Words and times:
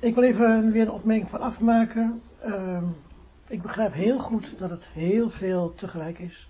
Ik 0.00 0.14
wil 0.14 0.24
even 0.24 0.72
weer 0.72 0.82
een 0.82 0.90
opmerking 0.90 1.28
van 1.28 1.40
afmaken. 1.40 2.22
Uh, 2.44 2.82
ik 3.46 3.62
begrijp 3.62 3.92
heel 3.92 4.18
goed 4.18 4.58
dat 4.58 4.70
het 4.70 4.86
heel 4.86 5.30
veel 5.30 5.74
tegelijk 5.74 6.18
is. 6.18 6.48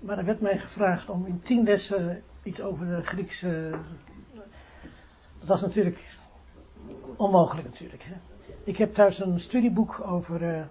Maar 0.00 0.18
er 0.18 0.24
werd 0.24 0.40
mij 0.40 0.58
gevraagd 0.58 1.08
om 1.08 1.26
in 1.26 1.40
tien 1.40 1.64
lessen 1.64 2.22
iets 2.42 2.60
over 2.60 2.86
de 2.86 3.02
Griekse... 3.02 3.74
Dat 5.44 5.56
is 5.56 5.62
natuurlijk 5.62 6.18
onmogelijk 7.16 7.66
natuurlijk. 7.66 8.02
Hè? 8.02 8.14
Ik 8.64 8.76
heb 8.76 8.94
thuis 8.94 9.18
een 9.18 9.40
studieboek 9.40 10.00
over 10.06 10.42
uh, 10.42 10.62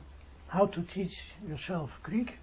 How 0.45 0.71
to 0.71 0.83
Teach 0.83 1.35
Yourself 1.45 1.99
Greek. 2.01 2.37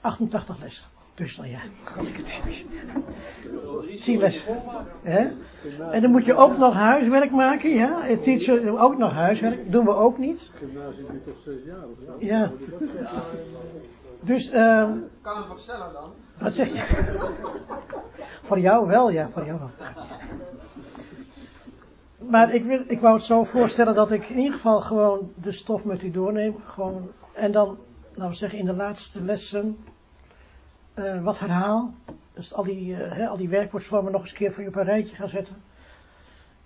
88 0.00 0.58
lessen. 0.58 0.93
Dus 1.14 1.36
dan 1.36 1.50
ja, 1.50 1.60
als 1.96 2.08
ik 2.08 2.16
het 2.16 4.02
Tien 4.02 4.18
lessen. 4.18 4.62
Hè? 5.02 5.28
En 5.90 6.02
dan 6.02 6.10
moet 6.10 6.24
je 6.24 6.34
ook 6.34 6.58
nog 6.58 6.74
huiswerk 6.74 7.30
maken, 7.30 7.70
ja. 7.70 8.16
Teacher, 8.22 8.78
ook 8.80 8.98
nog 8.98 9.12
huiswerk. 9.12 9.72
Doen 9.72 9.84
we 9.84 9.94
ook 9.94 10.18
niet. 10.18 10.52
Gymnasium 10.54 11.22
toch 11.24 11.34
zes 11.44 11.64
jaar 11.66 11.84
of 11.84 11.96
zo? 12.06 12.26
Ja. 12.26 12.52
Dus, 14.20 14.52
uh, 14.52 14.90
Kan 15.20 15.36
het 15.36 15.48
wat 15.48 15.60
sneller 15.60 15.92
dan? 15.92 16.10
Wat 16.38 16.54
zeg 16.54 16.68
je? 16.68 16.82
voor 18.42 18.58
jou 18.58 18.86
wel, 18.86 19.10
ja, 19.10 19.28
voor 19.32 19.44
jou 19.44 19.58
wel. 19.58 19.70
Maar 22.18 22.54
ik, 22.54 22.64
wil, 22.64 22.84
ik 22.86 23.00
wou 23.00 23.14
het 23.14 23.24
zo 23.24 23.44
voorstellen 23.44 23.94
dat 23.94 24.10
ik 24.10 24.28
in 24.28 24.38
ieder 24.38 24.52
geval 24.52 24.80
gewoon 24.80 25.32
de 25.34 25.52
stof 25.52 25.84
met 25.84 26.02
u 26.02 26.10
doorneem. 26.10 26.56
Gewoon, 26.64 27.10
en 27.32 27.52
dan, 27.52 27.78
laten 28.10 28.28
we 28.28 28.36
zeggen, 28.36 28.58
in 28.58 28.66
de 28.66 28.74
laatste 28.74 29.22
lessen 29.22 29.76
uh, 30.94 31.22
wat 31.22 31.38
herhaal. 31.38 31.94
Dus 32.32 32.54
al 32.54 32.62
die, 32.62 32.90
uh, 32.90 33.28
al 33.28 33.36
die 33.36 33.48
werkwoordsvormen 33.48 34.12
nog 34.12 34.20
eens 34.20 34.30
een 34.30 34.36
keer 34.36 34.52
voor 34.52 34.62
je 34.62 34.68
op 34.68 34.76
een 34.76 34.84
rijtje 34.84 35.16
gaan 35.16 35.28
zetten. 35.28 35.56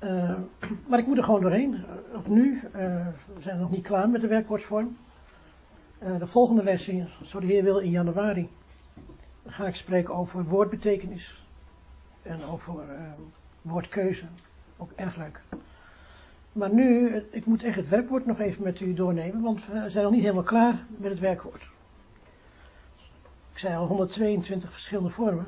Uh, 0.04 0.34
maar 0.88 0.98
ik 0.98 1.06
moet 1.06 1.16
er 1.16 1.24
gewoon 1.24 1.40
doorheen. 1.40 1.84
Op 2.14 2.26
nu, 2.26 2.60
we 2.72 3.12
zijn 3.38 3.58
nog 3.58 3.70
niet 3.70 3.86
klaar 3.86 4.08
met 4.08 4.20
de 4.20 4.26
werkwoordsvorm. 4.26 4.96
de 5.98 6.26
volgende 6.26 6.62
les, 6.62 6.92
zo 7.22 7.40
de 7.40 7.46
Heer 7.46 7.62
wil, 7.62 7.78
in 7.78 7.90
januari, 7.90 8.48
ga 9.46 9.66
ik 9.66 9.74
spreken 9.74 10.14
over 10.14 10.44
woordbetekenis. 10.44 11.46
En 12.22 12.44
over 12.44 12.74
woordkeuze. 13.62 14.24
Ook 14.76 14.90
erg 14.96 15.16
leuk. 15.16 15.42
Maar 16.52 16.74
nu, 16.74 17.16
ik 17.30 17.46
moet 17.46 17.62
echt 17.62 17.76
het 17.76 17.88
werkwoord 17.88 18.26
nog 18.26 18.38
even 18.38 18.62
met 18.62 18.80
u 18.80 18.94
doornemen, 18.94 19.42
want 19.42 19.66
we 19.66 19.88
zijn 19.88 20.04
nog 20.04 20.12
niet 20.12 20.22
helemaal 20.22 20.42
klaar 20.42 20.84
met 20.96 21.10
het 21.10 21.20
werkwoord. 21.20 21.68
Ik 23.58 23.64
zei 23.64 23.76
al 23.76 23.86
122 23.86 24.72
verschillende 24.72 25.10
vormen. 25.10 25.46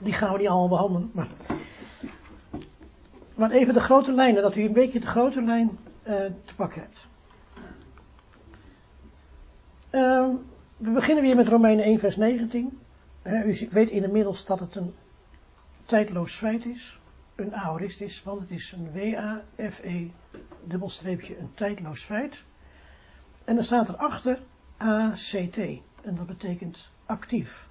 Die 0.00 0.12
gaan 0.12 0.32
we 0.32 0.38
niet 0.38 0.48
allemaal 0.48 0.68
behandelen. 0.68 1.10
Maar, 1.12 1.28
maar 3.34 3.50
even 3.50 3.74
de 3.74 3.80
grote 3.80 4.12
lijnen, 4.12 4.42
dat 4.42 4.56
u 4.56 4.62
een 4.62 4.72
beetje 4.72 5.00
de 5.00 5.06
grote 5.06 5.42
lijn 5.42 5.78
uh, 6.06 6.14
te 6.44 6.54
pakken 6.56 6.80
hebt. 6.80 7.06
Uh, 9.90 10.28
we 10.76 10.90
beginnen 10.90 11.24
weer 11.24 11.36
met 11.36 11.48
Romeinen 11.48 11.84
1 11.84 11.98
vers 11.98 12.16
19. 12.16 12.78
Uh, 13.22 13.46
u 13.46 13.68
weet 13.70 13.90
inmiddels 13.90 14.44
dat 14.44 14.60
het 14.60 14.74
een 14.74 14.94
tijdloos 15.84 16.32
feit 16.32 16.64
is. 16.66 17.00
Een 17.34 17.54
aorist 17.54 18.00
is, 18.00 18.22
want 18.22 18.40
het 18.40 18.50
is 18.50 18.72
een 18.72 18.92
W-A-F-E 18.92 20.08
dubbelstreepje 20.64 21.38
een 21.38 21.50
tijdloos 21.54 22.02
feit. 22.02 22.44
En 23.44 23.54
dan 23.54 23.64
staat 23.64 23.88
erachter 23.88 24.38
A-C-T. 24.82 25.87
En 26.02 26.14
dat 26.14 26.26
betekent 26.26 26.90
actief. 27.06 27.68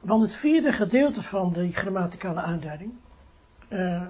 Want 0.00 0.22
het 0.22 0.34
vierde 0.34 0.72
gedeelte 0.72 1.22
van 1.22 1.52
de 1.52 1.72
grammaticale 1.72 2.40
aanduiding 2.40 2.92
uh, 3.68 4.06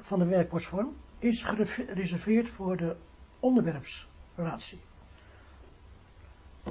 van 0.00 0.18
de 0.18 0.26
werkwoordsvorm 0.26 0.96
is 1.18 1.42
gereserveerd 1.42 2.48
voor 2.48 2.76
de 2.76 2.96
onderwerpsrelatie. 3.40 4.80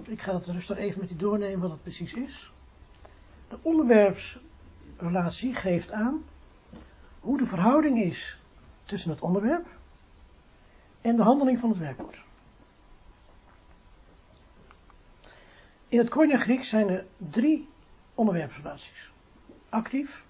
Ik 0.03 0.21
ga 0.21 0.31
dat 0.31 0.45
rustig 0.45 0.77
even 0.77 0.99
met 0.99 1.11
u 1.11 1.15
doornemen 1.15 1.59
wat 1.59 1.71
het 1.71 1.81
precies 1.81 2.13
is. 2.13 2.53
De 3.49 3.57
onderwerpsrelatie 3.61 5.55
geeft 5.55 5.91
aan 5.91 6.23
hoe 7.19 7.37
de 7.37 7.45
verhouding 7.45 8.01
is 8.01 8.39
tussen 8.83 9.11
het 9.11 9.21
onderwerp 9.21 9.67
en 11.01 11.15
de 11.15 11.23
handeling 11.23 11.59
van 11.59 11.69
het 11.69 11.79
werkwoord. 11.79 12.23
In 15.91 15.97
het 15.97 16.09
Koine 16.09 16.37
Grieks 16.37 16.69
zijn 16.69 16.89
er 16.89 17.05
drie 17.17 17.69
onderwerpsrelaties. 18.15 19.11
Actief, 19.69 20.25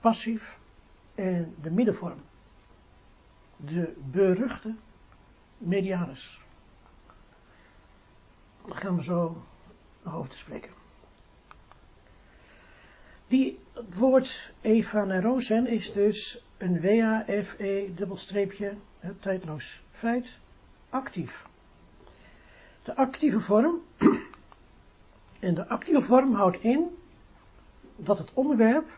passief 0.00 0.58
en 1.14 1.54
de 1.62 1.70
middenvorm. 1.70 2.20
De 3.56 3.94
beruchte 4.10 4.74
medianus. 5.58 6.40
Daar 8.66 8.76
gaan 8.76 8.96
we 8.96 9.02
zo 9.02 9.42
nog 10.02 10.14
over 10.14 10.30
te 10.30 10.36
spreken. 10.36 10.70
Die, 13.26 13.58
het 13.72 13.94
woord 13.94 14.52
evanerosen 14.60 15.66
is 15.66 15.92
dus 15.92 16.44
een 16.56 16.80
W-A-F-E 16.80 17.94
dubbelstreepje, 17.94 18.74
tijdloos 19.20 19.82
feit, 19.90 20.38
actief. 20.88 21.46
De 22.82 22.96
actieve 22.96 23.40
vorm 23.40 23.82
en 25.38 25.54
de 25.54 25.68
actieve 25.68 26.00
vorm 26.00 26.34
houdt 26.34 26.56
in 26.56 26.98
dat 27.96 28.18
het 28.18 28.32
onderwerp 28.34 28.96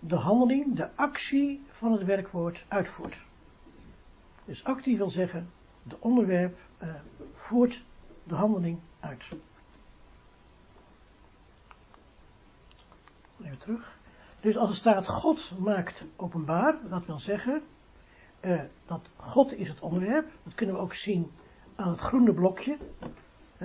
de 0.00 0.16
handeling, 0.16 0.76
de 0.76 0.96
actie 0.96 1.62
van 1.68 1.92
het 1.92 2.04
werkwoord 2.04 2.64
uitvoert. 2.68 3.24
Dus 4.44 4.64
actief 4.64 4.98
wil 4.98 5.10
zeggen, 5.10 5.50
de 5.82 5.96
onderwerp 5.98 6.58
uh, 6.82 6.94
voert 7.32 7.84
de 8.24 8.34
handeling 8.34 8.78
uit. 9.00 9.24
Even 13.42 13.58
terug. 13.58 13.98
Dus 14.40 14.56
als 14.56 14.68
er 14.68 14.76
staat 14.76 15.08
God 15.08 15.52
maakt 15.58 16.04
openbaar, 16.16 16.88
dat 16.88 17.06
wil 17.06 17.18
zeggen 17.18 17.62
uh, 18.40 18.62
dat 18.86 19.10
God 19.16 19.52
is 19.52 19.68
het 19.68 19.80
onderwerp. 19.80 20.30
Dat 20.42 20.54
kunnen 20.54 20.74
we 20.74 20.80
ook 20.80 20.94
zien 20.94 21.30
aan 21.74 21.90
het 21.90 22.00
groene 22.00 22.32
blokje. 22.32 22.76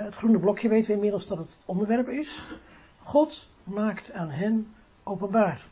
Het 0.04 0.16
groene 0.16 0.40
blokje 0.40 0.70
weten 0.70 0.88
we 0.88 0.94
inmiddels 0.94 1.28
dat 1.28 1.38
het 1.38 1.58
onderwerp 1.66 2.10
is. 2.10 2.46
God 3.04 3.50
maakt 3.64 4.12
aan 4.12 4.30
hen 4.30 4.74
openbaar. 5.04 5.66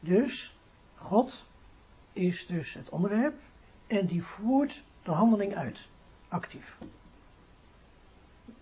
Dus, 0.00 0.56
God 0.94 1.44
is 2.12 2.46
dus 2.46 2.74
het 2.74 2.88
onderwerp 2.88 3.34
en 3.86 4.06
die 4.06 4.22
voert 4.22 4.84
de 5.02 5.10
handeling 5.10 5.54
uit, 5.54 5.88
actief. 6.28 6.78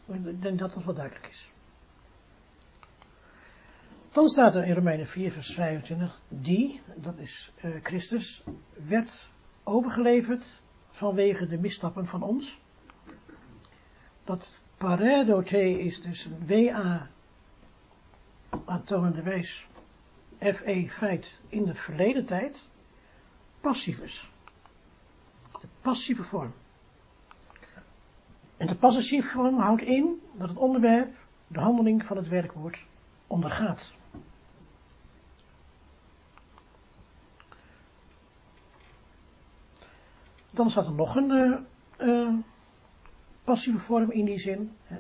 Ik 0.07 0.43
denk 0.43 0.59
dat 0.59 0.75
dat 0.75 0.85
wel 0.85 0.95
duidelijk 0.95 1.27
is. 1.27 1.51
Dan 4.11 4.29
staat 4.29 4.55
er 4.55 4.65
in 4.65 4.75
Romeinen 4.75 5.07
4 5.07 5.33
vers 5.33 5.55
25, 5.55 6.21
die, 6.29 6.81
dat 6.97 7.19
is 7.19 7.53
uh, 7.65 7.77
Christus, 7.83 8.45
werd 8.87 9.29
overgeleverd 9.65 10.45
vanwege 10.91 11.47
de 11.47 11.59
misstappen 11.59 12.07
van 12.07 12.23
ons. 12.23 12.61
Dat 14.25 14.61
Paradote 14.79 15.81
is 15.81 16.03
dus 16.03 16.25
een 16.25 16.47
WA 16.47 17.09
aantonende 18.65 19.23
wijs 19.23 19.69
FE 20.39 20.87
feit 20.89 21.41
in 21.49 21.65
de 21.65 21.75
verleden 21.75 22.25
tijd 22.25 22.69
passivus. 23.61 24.31
De 25.61 25.67
passieve 25.81 26.25
vorm. 26.25 26.53
En 28.57 28.67
de 28.67 28.75
passieve 28.75 29.29
vorm 29.29 29.59
houdt 29.59 29.83
in 29.83 30.23
dat 30.33 30.49
het 30.49 30.59
onderwerp 30.59 31.15
de 31.47 31.61
handeling 31.61 32.07
van 32.07 32.17
het 32.17 32.29
werkwoord 32.29 32.87
ondergaat. 33.27 33.93
Dan 40.51 40.71
staat 40.71 40.87
er 40.87 40.93
nog 40.93 41.17
een 41.17 41.31
uh, 41.31 41.59
uh, 42.09 42.35
passieve 43.49 43.79
vorm 43.79 44.11
in 44.11 44.25
die 44.25 44.39
zin. 44.39 44.73
Hè, 44.85 44.97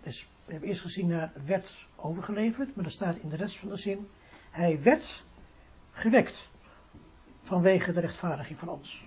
dus 0.00 0.28
we 0.44 0.52
hebben 0.52 0.68
eerst 0.68 0.80
gezien 0.80 1.06
naar 1.06 1.32
werd 1.44 1.86
overgeleverd, 1.96 2.76
maar 2.76 2.84
er 2.84 2.90
staat 2.90 3.16
in 3.16 3.28
de 3.28 3.36
rest 3.36 3.58
van 3.58 3.68
de 3.68 3.76
zin, 3.76 4.08
hij 4.50 4.82
werd 4.82 5.24
gewekt 5.90 6.50
vanwege 7.42 7.92
de 7.92 8.00
rechtvaardiging 8.00 8.58
van 8.58 8.68
ons. 8.68 9.06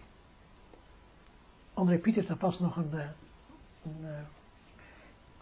André 1.74 1.98
Piet 1.98 2.16
heeft 2.16 2.28
daar 2.28 2.38
pas 2.38 2.60
nog 2.60 2.75
een, 2.75 2.94
eh, 2.94 3.10
een, 3.84 4.04
een 4.04 4.25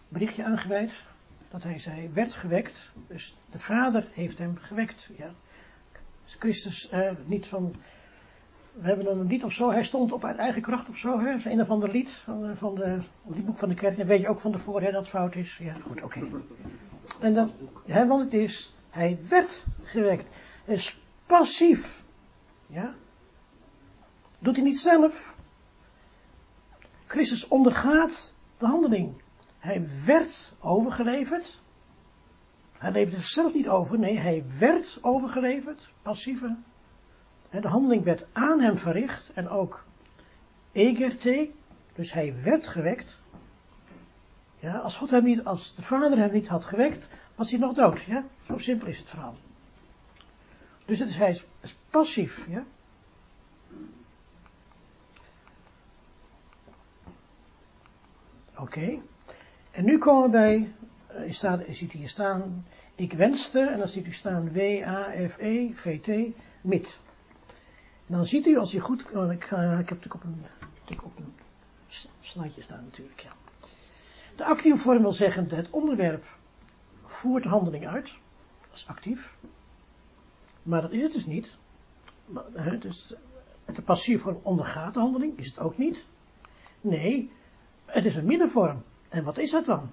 berichtje 0.08 0.44
aangeweid, 0.44 1.04
dat 1.48 1.62
hij 1.62 1.78
zei, 1.78 2.08
werd 2.12 2.34
gewekt, 2.34 2.92
dus 3.06 3.36
de 3.50 3.58
vader 3.58 4.08
heeft 4.12 4.38
hem 4.38 4.56
gewekt. 4.56 5.08
Ja. 5.16 5.34
Dus 6.24 6.34
Christus 6.34 6.88
eh, 6.88 7.12
niet 7.24 7.48
van 7.48 7.76
we 8.80 8.86
hebben 8.88 9.10
een 9.10 9.26
lied 9.26 9.44
of 9.44 9.52
zo, 9.52 9.70
hij 9.70 9.84
stond 9.84 10.12
op 10.12 10.24
uit 10.24 10.36
eigen 10.36 10.62
kracht 10.62 10.88
of 10.88 10.96
zo, 10.96 11.18
hè? 11.18 11.24
dat 11.24 11.38
is 11.38 11.44
een 11.44 11.60
of 11.60 11.70
ander 11.70 11.90
lied 11.90 12.10
van, 12.10 12.56
van 12.56 12.74
de, 12.74 12.98
liedboek 13.26 13.58
van 13.58 13.68
de 13.68 13.74
kerk, 13.74 13.96
dan 13.96 14.06
weet 14.06 14.20
je 14.20 14.28
ook 14.28 14.40
van 14.40 14.52
tevoren 14.52 14.82
hè, 14.82 14.90
dat 14.90 15.00
het 15.00 15.10
fout 15.10 15.34
is. 15.34 15.58
Ja, 15.58 15.74
goed, 15.74 16.02
oké. 16.02 16.20
En 17.20 17.34
dan, 17.34 17.50
hè, 17.86 18.06
want 18.06 18.24
het 18.24 18.34
is, 18.34 18.74
hij 18.90 19.18
werd 19.28 19.66
gewekt. 19.82 20.30
Dus 20.64 21.00
passief. 21.26 22.02
Ja? 22.66 22.94
Doet 24.38 24.56
hij 24.56 24.64
niet 24.64 24.78
zelf. 24.78 25.34
Christus 27.06 27.48
ondergaat 27.48 28.34
de 28.58 28.66
handeling. 28.66 29.22
Hij 29.58 29.88
werd 30.06 30.54
overgeleverd. 30.60 31.62
Hij 32.78 32.92
leefde 32.92 33.16
zichzelf 33.16 33.54
niet 33.54 33.68
over, 33.68 33.98
nee, 33.98 34.18
hij 34.18 34.44
werd 34.58 34.98
overgeleverd, 35.02 35.90
passieve. 36.02 36.56
De 37.60 37.68
handeling 37.68 38.04
werd 38.04 38.26
aan 38.32 38.60
hem 38.60 38.76
verricht 38.76 39.30
en 39.34 39.48
ook 39.48 39.84
egerte, 40.72 41.50
dus 41.94 42.12
hij 42.12 42.34
werd 42.42 42.66
gewekt. 42.66 43.20
Ja, 44.58 44.76
als 44.76 44.96
God 44.96 45.10
hem 45.10 45.24
niet, 45.24 45.44
als 45.44 45.74
de 45.74 45.82
vader 45.82 46.18
hem 46.18 46.32
niet 46.32 46.48
had 46.48 46.64
gewekt, 46.64 47.08
was 47.34 47.50
hij 47.50 47.60
nog 47.60 47.74
dood. 47.74 48.00
Zo 48.46 48.58
simpel 48.58 48.88
is 48.88 48.98
het 48.98 49.08
verhaal. 49.08 49.36
Dus 50.84 50.98
het 50.98 51.08
is, 51.08 51.16
hij 51.16 51.30
is, 51.60 51.76
passief. 51.90 52.46
Ja? 52.48 52.64
Oké. 58.56 58.98
En 59.70 59.84
nu 59.84 59.98
komen 59.98 60.22
we 60.22 60.30
bij, 60.30 60.72
je 61.26 61.74
ziet 61.74 61.92
hier 61.92 62.08
staan, 62.08 62.66
ik 62.94 63.12
wenste, 63.12 63.60
en 63.60 63.78
dan 63.78 63.88
ziet 63.88 64.06
u 64.06 64.12
staan 64.12 64.52
W-A-F-E, 64.52 65.70
V-T, 65.74 66.36
mit. 66.60 67.00
Dan 68.06 68.26
ziet 68.26 68.46
u, 68.46 68.56
als 68.56 68.74
u 68.74 68.80
goed, 68.80 69.00
ik, 69.00 69.44
ik 69.80 69.88
heb 69.88 70.02
het 70.02 70.14
op 70.14 70.24
een, 70.24 70.44
op 71.02 71.18
een 71.18 71.34
staan 72.58 72.84
natuurlijk, 72.84 73.20
ja. 73.20 73.32
De 74.36 74.44
actieve 74.44 74.78
vorm 74.78 75.02
wil 75.02 75.12
zeggen, 75.12 75.48
het 75.48 75.70
onderwerp 75.70 76.24
voert 77.04 77.42
de 77.42 77.48
handeling 77.48 77.86
uit. 77.86 78.04
Dat 78.68 78.76
is 78.76 78.86
actief. 78.86 79.36
Maar 80.62 80.82
dat 80.82 80.92
is 80.92 81.02
het 81.02 81.12
dus 81.12 81.26
niet. 81.26 81.58
Dus 82.80 83.14
de 83.74 83.82
passieve 83.82 84.22
vorm 84.22 84.40
ondergaat 84.42 84.94
de 84.94 85.00
handeling, 85.00 85.38
is 85.38 85.46
het 85.46 85.58
ook 85.58 85.78
niet. 85.78 86.06
Nee, 86.80 87.32
het 87.84 88.04
is 88.04 88.16
een 88.16 88.26
middenvorm. 88.26 88.82
En 89.08 89.24
wat 89.24 89.38
is 89.38 89.50
dat 89.50 89.64
dan? 89.64 89.90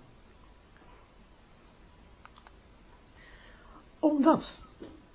Omdat 3.99 4.61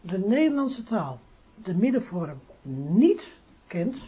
de 0.00 0.18
Nederlandse 0.18 0.82
taal 0.82 1.20
de 1.54 1.74
middenvorm 1.74 2.40
niet 2.62 3.32
kent, 3.66 3.98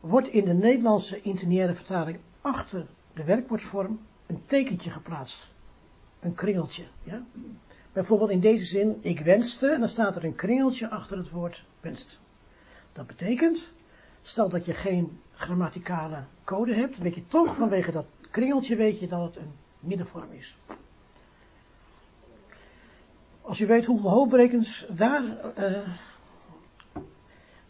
wordt 0.00 0.28
in 0.28 0.44
de 0.44 0.54
Nederlandse 0.54 1.20
internière 1.20 1.74
vertaling 1.74 2.18
achter 2.40 2.86
de 3.14 3.24
werkwoordsvorm 3.24 4.00
een 4.26 4.42
tekentje 4.46 4.90
geplaatst. 4.90 5.54
Een 6.20 6.34
kringeltje. 6.34 6.84
Ja? 7.02 7.22
Bijvoorbeeld 7.92 8.30
in 8.30 8.40
deze 8.40 8.64
zin, 8.64 8.96
ik 9.00 9.20
wenste, 9.20 9.70
en 9.70 9.80
dan 9.80 9.88
staat 9.88 10.16
er 10.16 10.24
een 10.24 10.34
kringeltje 10.34 10.90
achter 10.90 11.16
het 11.16 11.30
woord 11.30 11.64
wenst. 11.80 12.20
Dat 12.92 13.06
betekent, 13.06 13.72
stel 14.22 14.48
dat 14.48 14.64
je 14.64 14.74
geen 14.74 15.20
grammaticale 15.34 16.24
code 16.44 16.74
hebt, 16.74 16.98
weet 16.98 17.14
je 17.14 17.26
toch 17.26 17.56
vanwege 17.56 17.90
dat 17.90 18.06
kringeltje 18.30 18.76
weet 18.76 18.98
je 18.98 19.06
dat 19.06 19.24
het 19.24 19.36
een 19.36 19.52
middenvorm 19.80 20.32
is. 20.32 20.56
Als 23.42 23.58
je 23.58 23.66
weet 23.66 23.86
hoeveel 23.86 24.10
hoofdbrekens 24.10 24.86
daar, 24.90 25.22
uh, 25.58 25.88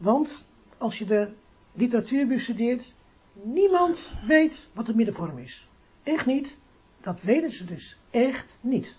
want 0.02 0.48
als 0.78 0.98
je 0.98 1.04
de 1.04 1.28
literatuur 1.72 2.26
bestudeert, 2.26 2.94
niemand 3.32 4.12
weet 4.26 4.70
wat 4.72 4.86
de 4.86 4.94
middenvorm 4.94 5.38
is. 5.38 5.68
Echt 6.02 6.26
niet. 6.26 6.56
Dat 7.00 7.20
weten 7.20 7.50
ze 7.50 7.64
dus 7.64 7.98
echt 8.10 8.46
niet. 8.60 8.96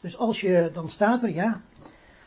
Dus 0.00 0.16
als 0.16 0.40
je, 0.40 0.70
dan 0.72 0.88
staat 0.88 1.22
er, 1.22 1.30
ja, 1.30 1.60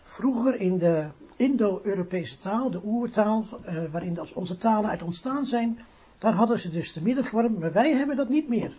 vroeger 0.03 0.55
in 0.55 0.77
de 0.77 1.07
Indo-Europese 1.35 2.37
taal, 2.37 2.71
de 2.71 2.81
oertaal, 2.85 3.45
uh, 3.65 3.83
waarin 3.91 4.19
onze 4.33 4.57
talen 4.57 4.89
uit 4.89 5.01
ontstaan 5.01 5.45
zijn, 5.45 5.79
daar 6.17 6.33
hadden 6.33 6.59
ze 6.59 6.69
dus 6.69 6.93
de 6.93 7.01
middenvorm, 7.01 7.59
maar 7.59 7.71
wij 7.71 7.93
hebben 7.93 8.15
dat 8.15 8.29
niet 8.29 8.47
meer. 8.47 8.77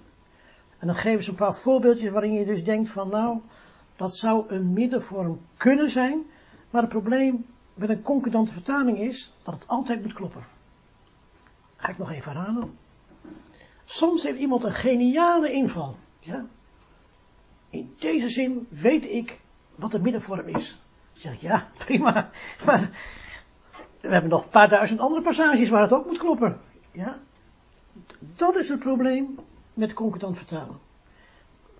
En 0.78 0.86
dan 0.86 0.96
geven 0.96 1.24
ze 1.24 1.30
een 1.30 1.36
paar 1.36 1.56
voorbeeldjes 1.56 2.10
waarin 2.10 2.32
je 2.32 2.44
dus 2.44 2.64
denkt 2.64 2.90
van, 2.90 3.08
nou, 3.08 3.38
dat 3.96 4.16
zou 4.16 4.44
een 4.48 4.72
middenvorm 4.72 5.40
kunnen 5.56 5.90
zijn, 5.90 6.22
maar 6.70 6.82
het 6.82 6.90
probleem 6.90 7.44
met 7.74 7.88
een 7.88 8.02
concordante 8.02 8.52
vertaling 8.52 8.98
is 8.98 9.34
dat 9.42 9.54
het 9.54 9.68
altijd 9.68 10.02
moet 10.02 10.12
kloppen. 10.12 10.44
Ga 11.76 11.88
ik 11.88 11.98
nog 11.98 12.10
even 12.10 12.32
herhalen. 12.32 12.78
Soms 13.84 14.22
heeft 14.22 14.38
iemand 14.38 14.64
een 14.64 14.72
geniale 14.72 15.52
inval. 15.52 15.96
Ja? 16.20 16.46
In 17.70 17.94
deze 17.98 18.28
zin 18.28 18.66
weet 18.70 19.04
ik 19.04 19.40
wat 19.74 19.90
de 19.90 20.00
middenvorm 20.00 20.48
is. 20.48 20.68
Dan 21.12 21.22
zeg 21.22 21.32
ik, 21.32 21.40
ja, 21.40 21.68
prima. 21.78 22.30
Maar 22.66 22.90
we 24.00 24.08
hebben 24.08 24.30
nog 24.30 24.44
een 24.44 24.50
paar 24.50 24.68
duizend 24.68 25.00
andere 25.00 25.22
passages 25.22 25.68
waar 25.68 25.82
het 25.82 25.92
ook 25.92 26.06
moet 26.06 26.18
kloppen. 26.18 26.60
Ja? 26.90 27.18
Dat 28.18 28.56
is 28.56 28.68
het 28.68 28.78
probleem 28.78 29.38
met 29.74 29.92
concordant 29.92 30.36
vertalen. 30.36 30.78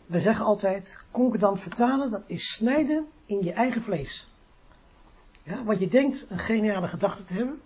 We 0.07 0.21
zeggen 0.21 0.45
altijd, 0.45 1.05
concordant 1.11 1.61
vertalen, 1.61 2.11
dat 2.11 2.23
is 2.27 2.53
snijden 2.53 3.07
in 3.27 3.43
je 3.43 3.53
eigen 3.53 3.83
vlees. 3.83 4.32
Ja, 5.43 5.65
want 5.65 5.79
je 5.79 5.89
denkt 5.89 6.27
een 6.29 6.39
geniale 6.39 6.89
gedachte 6.89 7.25
te 7.25 7.33
hebben. 7.33 7.61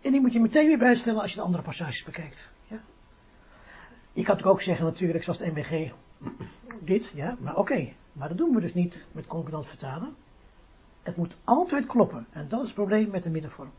En 0.00 0.12
die 0.12 0.20
moet 0.20 0.32
je 0.32 0.40
meteen 0.40 0.66
weer 0.66 0.78
bijstellen 0.78 1.20
als 1.20 1.30
je 1.30 1.36
de 1.36 1.42
andere 1.42 1.62
passages 1.62 2.04
bekijkt. 2.04 2.50
Ja? 2.66 2.80
Je 4.12 4.22
kan 4.22 4.42
ook 4.42 4.62
zeggen 4.62 4.84
natuurlijk, 4.84 5.24
zoals 5.24 5.38
het 5.38 5.54
MBG, 5.54 5.92
dit, 6.80 7.08
ja, 7.14 7.36
maar 7.40 7.56
oké. 7.56 7.92
Maar 8.12 8.28
dat 8.28 8.38
doen 8.38 8.54
we 8.54 8.60
dus 8.60 8.74
niet 8.74 9.04
met 9.12 9.26
concordant 9.26 9.68
vertalen. 9.68 10.14
Het 11.02 11.16
moet 11.16 11.38
altijd 11.44 11.86
kloppen. 11.86 12.26
En 12.30 12.48
dat 12.48 12.60
is 12.60 12.66
het 12.66 12.74
probleem 12.74 13.10
met 13.10 13.22
de 13.22 13.30
middenvorm. 13.30 13.70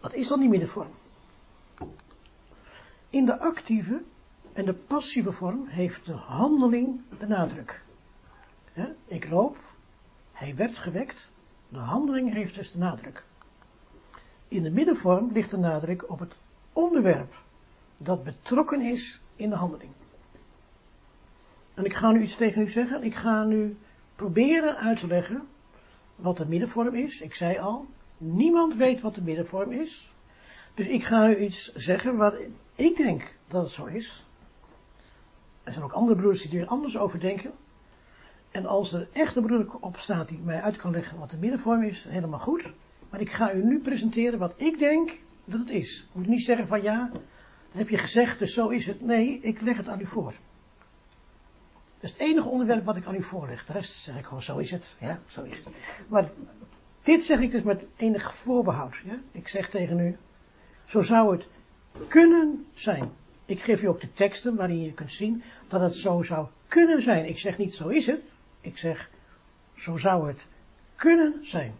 Wat 0.00 0.14
is 0.14 0.28
dan 0.28 0.40
die 0.40 0.48
middenvorm? 0.48 0.90
In 3.10 3.24
de 3.24 3.38
actieve 3.38 4.02
en 4.52 4.64
de 4.64 4.74
passieve 4.74 5.32
vorm 5.32 5.66
heeft 5.66 6.06
de 6.06 6.12
handeling 6.12 7.00
de 7.18 7.26
nadruk. 7.26 7.84
ik 9.06 9.30
loop, 9.30 9.56
hij 10.42 10.54
werd 10.54 10.78
gewekt, 10.78 11.30
de 11.68 11.78
handeling 11.78 12.32
heeft 12.32 12.54
dus 12.54 12.72
de 12.72 12.78
nadruk. 12.78 13.24
In 14.48 14.62
de 14.62 14.70
middenvorm 14.70 15.30
ligt 15.32 15.50
de 15.50 15.56
nadruk 15.56 16.10
op 16.10 16.18
het 16.18 16.36
onderwerp 16.72 17.34
dat 17.96 18.24
betrokken 18.24 18.80
is 18.80 19.20
in 19.36 19.48
de 19.48 19.56
handeling. 19.56 19.90
En 21.74 21.84
ik 21.84 21.94
ga 21.94 22.10
nu 22.10 22.22
iets 22.22 22.36
tegen 22.36 22.62
u 22.62 22.68
zeggen. 22.68 23.02
Ik 23.02 23.14
ga 23.14 23.44
nu 23.44 23.76
proberen 24.16 24.76
uit 24.76 24.98
te 24.98 25.06
leggen 25.06 25.48
wat 26.16 26.36
de 26.36 26.46
middenvorm 26.46 26.94
is. 26.94 27.20
Ik 27.20 27.34
zei 27.34 27.58
al, 27.58 27.86
niemand 28.18 28.74
weet 28.74 29.00
wat 29.00 29.14
de 29.14 29.22
middenvorm 29.22 29.72
is. 29.72 30.12
Dus 30.74 30.86
ik 30.86 31.04
ga 31.04 31.28
u 31.28 31.36
iets 31.36 31.72
zeggen 31.74 32.16
wat 32.16 32.34
ik 32.74 32.96
denk 32.96 33.34
dat 33.48 33.62
het 33.62 33.72
zo 33.72 33.84
is. 33.84 34.26
Er 35.62 35.72
zijn 35.72 35.84
ook 35.84 35.92
andere 35.92 36.16
broeders 36.16 36.42
die 36.42 36.60
er 36.60 36.66
anders 36.66 36.96
over 36.96 37.20
denken. 37.20 37.52
En 38.52 38.66
als 38.66 38.92
er 38.92 39.08
echt 39.12 39.36
een 39.36 39.42
broeder 39.42 39.74
op 39.80 39.96
staat 39.96 40.28
die 40.28 40.38
mij 40.38 40.60
uit 40.60 40.76
kan 40.76 40.90
leggen 40.90 41.18
wat 41.18 41.30
de 41.30 41.36
middenvorm 41.36 41.82
is, 41.82 42.04
helemaal 42.08 42.38
goed. 42.38 42.72
Maar 43.10 43.20
ik 43.20 43.32
ga 43.32 43.52
u 43.52 43.64
nu 43.64 43.80
presenteren 43.80 44.38
wat 44.38 44.54
ik 44.56 44.78
denk 44.78 45.18
dat 45.44 45.60
het 45.60 45.70
is. 45.70 46.00
Ik 46.00 46.14
moet 46.14 46.26
niet 46.26 46.42
zeggen 46.42 46.66
van 46.66 46.82
ja, 46.82 47.10
dat 47.12 47.78
heb 47.78 47.88
je 47.88 47.98
gezegd, 47.98 48.38
dus 48.38 48.54
zo 48.54 48.68
is 48.68 48.86
het. 48.86 49.00
Nee, 49.00 49.38
ik 49.40 49.60
leg 49.60 49.76
het 49.76 49.88
aan 49.88 50.00
u 50.00 50.06
voor. 50.06 50.32
Dat 52.00 52.10
is 52.10 52.12
het 52.12 52.20
enige 52.20 52.48
onderwerp 52.48 52.84
wat 52.84 52.96
ik 52.96 53.06
aan 53.06 53.14
u 53.14 53.22
voorleg. 53.22 53.66
De 53.66 53.72
rest 53.72 53.92
zeg 53.92 54.18
ik 54.18 54.24
gewoon, 54.24 54.42
zo 54.42 54.58
is 54.58 54.70
het. 54.70 54.96
Ja, 55.00 55.20
zo 55.26 55.42
is 55.42 55.64
het. 55.64 55.74
Maar 56.08 56.30
dit 57.02 57.22
zeg 57.22 57.40
ik 57.40 57.50
dus 57.50 57.62
met 57.62 57.84
enig 57.96 58.34
voorbehoud. 58.34 58.94
Ik 59.32 59.48
zeg 59.48 59.70
tegen 59.70 59.98
u, 59.98 60.16
zo 60.84 61.02
zou 61.02 61.32
het 61.32 61.46
kunnen 62.08 62.66
zijn. 62.74 63.10
Ik 63.44 63.62
geef 63.62 63.82
u 63.82 63.86
ook 63.86 64.00
de 64.00 64.12
teksten 64.12 64.56
waarin 64.56 64.82
je 64.82 64.92
kunt 64.92 65.12
zien 65.12 65.42
dat 65.68 65.80
het 65.80 65.94
zo 65.94 66.22
zou 66.22 66.46
kunnen 66.68 67.02
zijn. 67.02 67.28
Ik 67.28 67.38
zeg 67.38 67.58
niet 67.58 67.74
zo 67.74 67.88
is 67.88 68.06
het. 68.06 68.31
Ik 68.62 68.78
zeg 68.78 69.10
zo 69.74 69.96
zou 69.96 70.28
het 70.28 70.46
kunnen 70.96 71.38
zijn. 71.42 71.74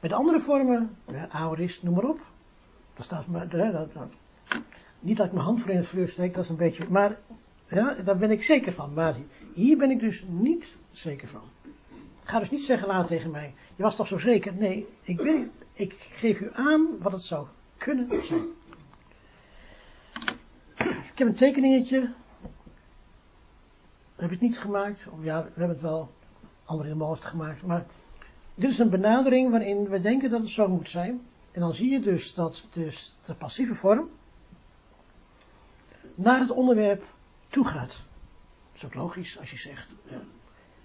Met 0.00 0.12
andere 0.12 0.40
vormen, 0.40 0.96
de 1.06 1.30
aorist, 1.30 1.82
noem 1.82 1.94
maar 1.94 2.04
op. 2.04 2.20
Dat 2.94 3.04
staat 3.04 3.26
maar, 3.26 3.46
niet 5.00 5.16
dat 5.16 5.26
ik 5.26 5.32
mijn 5.32 5.44
hand 5.44 5.60
voor 5.60 5.70
in 5.70 5.76
het 5.76 5.86
vuur 5.86 6.08
steek, 6.08 6.34
dat 6.34 6.44
is 6.44 6.50
een 6.50 6.56
beetje, 6.56 6.86
maar 6.88 7.18
ja, 7.66 7.94
daar 7.94 8.16
ben 8.16 8.30
ik 8.30 8.42
zeker 8.42 8.72
van. 8.72 8.92
Maar 8.94 9.16
hier 9.54 9.78
ben 9.78 9.90
ik 9.90 10.00
dus 10.00 10.24
niet 10.28 10.78
zeker 10.90 11.28
van. 11.28 11.42
Ga 12.24 12.38
dus 12.38 12.50
niet 12.50 12.62
zeggen 12.62 12.88
later 12.88 13.06
tegen 13.06 13.30
mij, 13.30 13.54
je 13.76 13.82
was 13.82 13.96
toch 13.96 14.06
zo 14.06 14.18
zeker? 14.18 14.54
Nee, 14.54 14.86
ik, 15.02 15.20
ik 15.72 15.94
geef 16.12 16.40
u 16.40 16.48
aan 16.52 16.86
wat 16.98 17.12
het 17.12 17.22
zou 17.22 17.46
kunnen 17.76 18.24
zijn. 18.24 18.44
Ik 21.12 21.18
heb 21.18 21.28
een 21.28 21.34
tekeningetje. 21.34 22.12
Heb 24.22 24.32
ik 24.32 24.40
niet 24.40 24.58
gemaakt? 24.58 25.08
Of 25.12 25.24
ja, 25.24 25.42
we 25.42 25.48
hebben 25.48 25.68
het 25.68 25.80
wel 25.80 26.10
andere 26.64 26.88
in 26.88 26.96
mijn 26.96 27.16
gemaakt. 27.16 27.62
Maar 27.62 27.86
dit 28.54 28.70
is 28.70 28.78
een 28.78 28.90
benadering 28.90 29.50
waarin 29.50 29.88
we 29.88 30.00
denken 30.00 30.30
dat 30.30 30.40
het 30.40 30.48
zo 30.48 30.68
moet 30.68 30.88
zijn. 30.88 31.20
En 31.52 31.60
dan 31.60 31.74
zie 31.74 31.90
je 31.90 32.00
dus 32.00 32.34
dat 32.34 32.66
dus 32.72 33.16
de 33.24 33.34
passieve 33.34 33.74
vorm 33.74 34.08
naar 36.14 36.38
het 36.40 36.50
onderwerp 36.50 37.04
toe 37.48 37.64
gaat. 37.64 37.88
Dat 37.88 38.74
is 38.74 38.84
ook 38.84 38.94
logisch 38.94 39.38
als 39.38 39.50
je 39.50 39.56
zegt, 39.56 39.88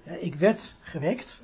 uh, 0.04 0.24
ik 0.24 0.36
werd 0.36 0.76
gewekt. 0.80 1.42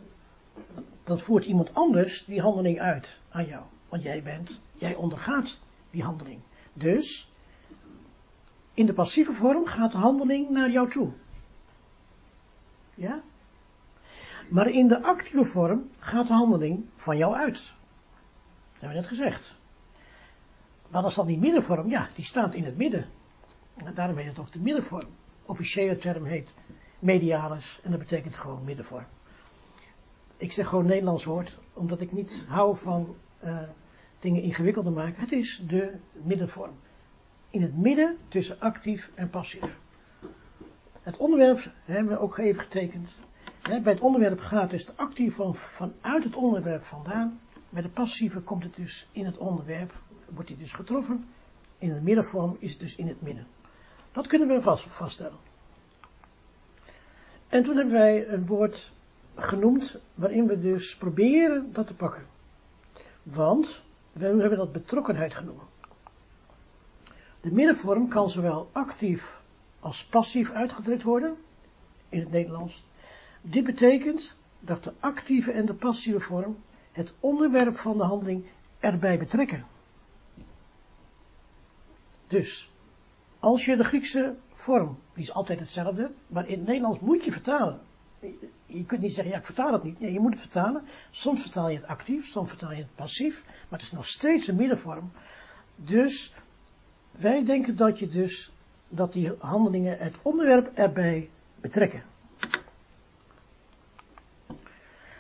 dan 1.04 1.20
voert 1.20 1.46
iemand 1.46 1.74
anders 1.74 2.26
die 2.26 2.42
handeling 2.42 2.80
uit 2.80 3.20
aan 3.30 3.46
jou. 3.46 3.64
Want 3.90 4.04
jij 4.04 4.24
bent, 4.24 4.60
jij 4.74 4.96
ondergaat 4.96 5.60
die 5.92 6.04
handeling. 6.04 6.40
Dus, 6.74 7.32
in 8.74 8.86
de 8.86 8.94
passieve 8.94 9.34
vorm 9.34 9.66
gaat 9.66 9.92
de 9.92 9.98
handeling 9.98 10.50
naar 10.50 10.72
jou 10.72 10.90
toe. 10.90 11.14
Ja? 12.96 13.22
Maar 14.50 14.70
in 14.70 14.88
de 14.88 15.04
actieve 15.04 15.46
vorm 15.46 15.90
gaat 16.00 16.28
de 16.28 16.34
handeling 16.34 16.86
van 16.96 17.18
jou 17.18 17.36
uit. 17.36 17.54
Dat 17.54 17.72
hebben 18.72 18.90
we 18.90 18.96
net 18.96 19.06
gezegd. 19.06 19.56
Maar 20.88 21.04
als 21.04 21.16
dan 21.16 21.28
die 21.28 21.40
middenvorm, 21.40 21.90
ja, 21.90 22.10
die 22.16 22.26
staat 22.26 22.54
in 22.54 22.64
het 22.64 22.78
midden. 22.78 23.06
En 23.76 23.94
daarom 23.94 24.18
heet 24.18 24.28
het 24.28 24.40
ook 24.40 24.52
de 24.52 24.60
middenvorm. 24.60 25.08
Officiële 25.46 25.98
term 25.98 26.26
heet 26.26 26.54
medialis 27.00 27.80
en 27.84 27.92
dat 27.92 28.00
betekent 28.00 28.36
gewoon 28.36 28.64
middenvorm. 28.64 29.06
Ik 30.38 30.52
zeg 30.52 30.68
gewoon 30.68 30.86
Nederlands 30.86 31.24
woord, 31.24 31.58
omdat 31.74 32.02
ik 32.02 32.12
niet 32.12 32.46
hou 32.48 32.78
van 32.78 33.16
uh, 33.44 33.62
dingen 34.20 34.42
ingewikkelder 34.42 34.92
maken. 34.92 35.22
Het 35.22 35.32
is 35.32 35.64
de 35.68 35.94
middenvorm. 36.12 36.74
In 37.50 37.62
het 37.62 37.78
midden 37.78 38.18
tussen 38.28 38.60
actief 38.60 39.12
en 39.16 39.30
passief. 39.30 39.80
Het 41.04 41.18
onderwerp 41.18 41.72
hebben 41.86 42.14
we 42.14 42.20
ook 42.20 42.38
even 42.38 42.62
getekend. 42.62 43.10
bij 43.62 43.94
het 43.94 44.00
onderwerp 44.00 44.40
gaat 44.40 44.70
dus 44.70 44.86
de 44.86 44.94
actieve 44.96 45.36
vorm 45.36 45.56
vanuit 45.56 46.24
het 46.24 46.36
onderwerp 46.36 46.84
vandaan. 46.84 47.40
Bij 47.70 47.82
de 47.82 47.90
passieve 47.90 48.40
komt 48.40 48.64
het 48.64 48.76
dus 48.76 49.08
in 49.12 49.26
het 49.26 49.38
onderwerp, 49.38 49.94
wordt 50.30 50.50
hij 50.50 50.58
dus 50.58 50.74
getroffen. 50.74 51.28
In 51.78 51.94
de 51.94 52.02
middenvorm 52.02 52.56
is 52.60 52.72
het 52.72 52.80
dus 52.80 52.96
in 52.96 53.08
het 53.08 53.22
midden. 53.22 53.48
Dat 54.12 54.28
kunnen 54.28 54.48
we 54.48 54.62
vast, 54.62 54.84
vaststellen. 54.84 55.38
En 57.48 57.64
toen 57.64 57.76
hebben 57.76 57.94
wij 57.94 58.28
een 58.28 58.46
woord 58.46 58.92
genoemd 59.36 59.98
waarin 60.16 60.48
we 60.48 60.60
dus 60.60 60.96
proberen 60.96 61.74
dat 61.74 61.88
te 61.88 61.96
pakken. 61.96 62.26
Want 63.24 63.84
we 64.12 64.26
hebben 64.26 64.58
dat 64.58 64.72
betrokkenheid 64.72 65.34
genoemd. 65.34 65.62
De 67.42 67.52
middenvorm 67.52 68.08
kan 68.08 68.30
zowel 68.30 68.70
actief 68.72 69.43
als 69.84 70.06
passief 70.06 70.52
uitgedrukt 70.52 71.04
worden 71.04 71.38
in 72.10 72.20
het 72.20 72.32
Nederlands. 72.32 72.86
Dit 73.42 73.64
betekent 73.64 74.38
dat 74.60 74.84
de 74.84 74.94
actieve 75.00 75.52
en 75.52 75.66
de 75.66 75.74
passieve 75.74 76.20
vorm 76.20 76.58
het 76.92 77.14
onderwerp 77.20 77.76
van 77.76 77.98
de 77.98 78.04
handeling 78.04 78.46
erbij 78.80 79.20
betrekken. 79.20 79.66
Dus, 82.28 82.72
als 83.40 83.66
je 83.66 83.76
de 83.76 83.84
Griekse 83.84 84.36
vorm, 84.54 85.00
die 85.14 85.24
is 85.24 85.34
altijd 85.34 85.60
hetzelfde, 85.60 86.12
maar 86.28 86.48
in 86.48 86.58
het 86.58 86.68
Nederlands 86.68 87.00
moet 87.00 87.24
je 87.24 87.32
vertalen. 87.32 87.82
Je 88.66 88.86
kunt 88.86 89.02
niet 89.02 89.14
zeggen, 89.14 89.34
ja, 89.34 89.40
ik 89.40 89.46
vertaal 89.46 89.74
het 89.74 89.84
niet. 89.84 90.00
Nee, 90.00 90.12
je 90.12 90.20
moet 90.20 90.32
het 90.32 90.42
vertalen. 90.42 90.84
Soms 91.12 91.42
vertaal 91.42 91.70
je 91.70 91.76
het 91.76 91.88
actief, 91.88 92.28
soms 92.28 92.50
vertaal 92.50 92.72
je 92.72 92.78
het 92.78 92.96
passief, 92.96 93.44
maar 93.46 93.80
het 93.80 93.82
is 93.82 93.92
nog 93.92 94.08
steeds 94.08 94.48
een 94.48 94.56
middenvorm. 94.56 95.12
Dus, 95.76 96.34
wij 97.12 97.46
denken 97.46 97.76
dat 97.76 98.00
je 98.00 98.08
dus, 98.08 98.53
dat 98.96 99.14
die 99.14 99.32
handelingen 99.40 99.98
het 99.98 100.16
onderwerp 100.22 100.72
erbij 100.74 101.30
betrekken. 101.56 102.04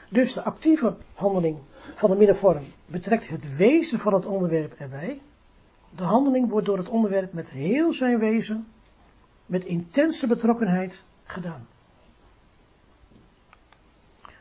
Dus 0.10 0.34
de 0.34 0.44
actieve 0.44 0.96
handeling 1.13 1.58
van 1.94 2.10
de 2.10 2.15
middenvorm 2.15 2.63
betrekt 2.86 3.27
het 3.27 3.58
wezen 3.58 4.00
van 4.00 4.13
het 4.13 4.25
onderwerp 4.25 4.74
erbij. 4.74 5.22
De 5.96 6.03
handeling 6.03 6.50
wordt 6.50 6.65
door 6.65 6.77
het 6.77 6.89
onderwerp 6.89 7.34
met 7.34 7.50
heel 7.50 7.94
zijn 7.94 8.20
wezen, 8.20 8.68
met 9.46 9.65
intense 9.65 10.27
betrokkenheid 10.27 11.03
gedaan. 11.24 11.68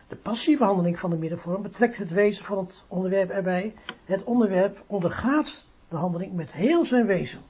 De 0.08 0.16
passieve 0.16 0.64
handeling 0.64 0.98
van 0.98 1.10
de 1.10 1.16
middenvorm 1.16 1.62
betrekt 1.62 1.96
het 1.96 2.10
wezen 2.10 2.44
van 2.44 2.58
het 2.58 2.84
onderwerp 2.88 3.30
erbij. 3.30 3.74
Het 4.04 4.24
onderwerp 4.24 4.84
ondergaat 4.86 5.66
de 5.88 5.96
handeling 5.96 6.32
met 6.32 6.52
heel 6.52 6.84
zijn 6.84 7.06
wezen, 7.06 7.40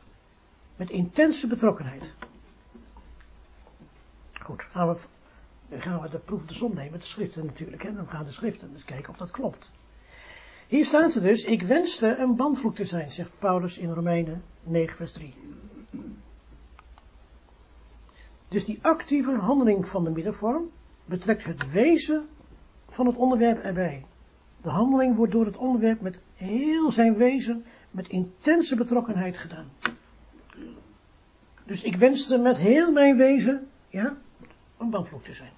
met 0.82 0.90
intense 0.90 1.46
betrokkenheid. 1.46 2.14
Goed, 4.40 4.62
gaan 4.62 4.88
we, 4.88 4.96
gaan 5.78 6.02
we 6.02 6.08
de 6.08 6.18
proef 6.18 6.46
de 6.46 6.54
som 6.54 6.74
nemen, 6.74 6.98
de 6.98 7.06
schriften 7.06 7.46
natuurlijk, 7.46 7.82
hè? 7.82 7.94
dan 7.94 8.08
gaan 8.08 8.24
de 8.24 8.32
schriften 8.32 8.72
dus 8.72 8.84
kijken 8.84 9.10
of 9.10 9.16
dat 9.16 9.30
klopt. 9.30 9.70
Hier 10.68 10.84
staat 10.84 11.12
ze 11.12 11.20
dus, 11.20 11.44
ik 11.44 11.62
wenste 11.62 12.16
een 12.16 12.36
bandvloek 12.36 12.74
te 12.74 12.84
zijn, 12.84 13.12
zegt 13.12 13.30
Paulus 13.38 13.78
in 13.78 13.90
Romeinen 13.90 14.42
9 14.62 14.96
vers 14.96 15.12
3. 15.12 15.34
Dus 18.48 18.64
die 18.64 18.78
actieve 18.82 19.34
handeling 19.34 19.88
van 19.88 20.04
de 20.04 20.10
middenvorm 20.10 20.70
betrekt 21.04 21.44
het 21.44 21.70
wezen 21.70 22.28
van 22.88 23.06
het 23.06 23.16
onderwerp 23.16 23.62
erbij. 23.62 24.04
De 24.62 24.70
handeling 24.70 25.16
wordt 25.16 25.32
door 25.32 25.44
het 25.44 25.56
onderwerp 25.56 26.00
met 26.00 26.20
heel 26.34 26.92
zijn 26.92 27.16
wezen, 27.16 27.64
met 27.90 28.08
intense 28.08 28.76
betrokkenheid 28.76 29.38
gedaan. 29.38 29.70
Dus 31.64 31.82
ik 31.82 31.96
wenste 31.96 32.38
met 32.38 32.56
heel 32.56 32.92
mijn 32.92 33.16
wezen, 33.16 33.68
ja, 33.88 34.16
een 34.78 34.90
bandvloek 34.90 35.24
te 35.24 35.32
zijn. 35.32 35.52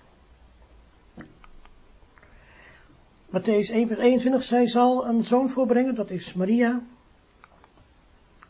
Matthäus 3.26 3.70
1 3.70 3.86
vers 3.86 3.98
21, 3.98 4.42
zij 4.42 4.68
zal 4.68 5.06
een 5.06 5.24
zoon 5.24 5.50
voorbrengen, 5.50 5.94
dat 5.94 6.10
is 6.10 6.34
Maria. 6.34 6.82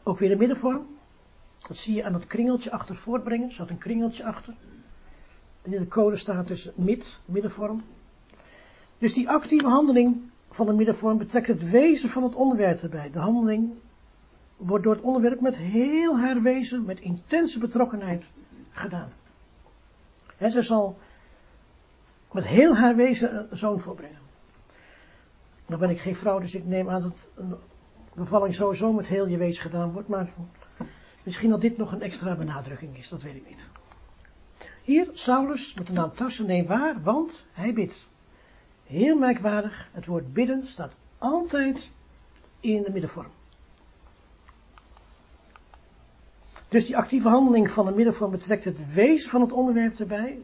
Ook 0.02 0.18
weer 0.18 0.28
de 0.28 0.36
middenvorm. 0.36 0.86
Dat 1.68 1.76
zie 1.76 1.94
je 1.94 2.04
aan 2.04 2.14
het 2.14 2.26
kringeltje 2.26 2.70
achter 2.70 2.94
voortbrengen, 2.94 3.46
er 3.46 3.54
staat 3.54 3.70
een 3.70 3.78
kringeltje 3.78 4.24
achter. 4.24 4.54
En 5.62 5.72
in 5.72 5.80
de 5.80 5.88
code 5.88 6.16
staat 6.16 6.46
dus 6.46 6.70
mid, 6.74 7.18
middenvorm. 7.24 7.82
Dus 8.98 9.12
die 9.12 9.28
actieve 9.28 9.66
handeling 9.66 10.16
van 10.50 10.66
de 10.66 10.72
middenvorm 10.72 11.18
betrekt 11.18 11.46
het 11.46 11.70
wezen 11.70 12.08
van 12.08 12.22
het 12.22 12.34
onderwerp 12.34 12.82
erbij. 12.82 13.10
De 13.10 13.18
handeling 13.18 13.70
wordt 14.56 14.84
door 14.84 14.94
het 14.94 15.04
onderwerp 15.04 15.40
met 15.40 15.56
heel 15.56 16.18
haar 16.18 16.42
wezen, 16.42 16.84
met 16.84 17.00
intense 17.00 17.58
betrokkenheid 17.58 18.24
gedaan. 18.70 19.12
En 20.36 20.50
ze 20.50 20.62
zal 20.62 20.98
met 22.32 22.44
heel 22.44 22.76
haar 22.76 22.96
wezen 22.96 23.46
een 23.50 23.56
zoon 23.56 23.80
voorbrengen. 23.80 24.22
Nou 25.66 25.80
ben 25.80 25.90
ik 25.90 26.00
geen 26.00 26.16
vrouw, 26.16 26.38
dus 26.38 26.54
ik 26.54 26.64
neem 26.64 26.90
aan 26.90 27.02
dat 27.02 27.12
een 27.34 27.54
bevalling 28.14 28.54
sowieso 28.54 28.92
met 28.92 29.06
heel 29.06 29.26
je 29.26 29.36
wezen 29.36 29.62
gedaan 29.62 29.92
wordt, 29.92 30.08
maar 30.08 30.32
misschien 31.22 31.50
dat 31.50 31.60
dit 31.60 31.76
nog 31.76 31.92
een 31.92 32.02
extra 32.02 32.34
benadrukking 32.34 32.98
is, 32.98 33.08
dat 33.08 33.22
weet 33.22 33.34
ik 33.34 33.48
niet. 33.48 33.68
Hier, 34.82 35.08
Saulus, 35.12 35.74
met 35.74 35.86
de 35.86 35.92
naam 35.92 36.12
Tarsen, 36.12 36.46
neem 36.46 36.66
waar, 36.66 37.02
want 37.02 37.46
hij 37.52 37.72
bidt. 37.72 38.06
Heel 38.86 39.18
merkwaardig, 39.18 39.88
het 39.92 40.06
woord 40.06 40.32
bidden 40.32 40.66
staat 40.66 40.92
altijd 41.18 41.90
in 42.60 42.82
de 42.82 42.90
middenvorm. 42.90 43.30
Dus 46.74 46.86
die 46.86 46.96
actieve 46.96 47.28
handeling 47.28 47.70
van 47.70 47.86
de 47.86 47.92
middenvorm 47.92 48.30
betrekt 48.30 48.64
het 48.64 48.94
wezen 48.94 49.30
van 49.30 49.40
het 49.40 49.52
onderwerp 49.52 49.98
erbij. 49.98 50.38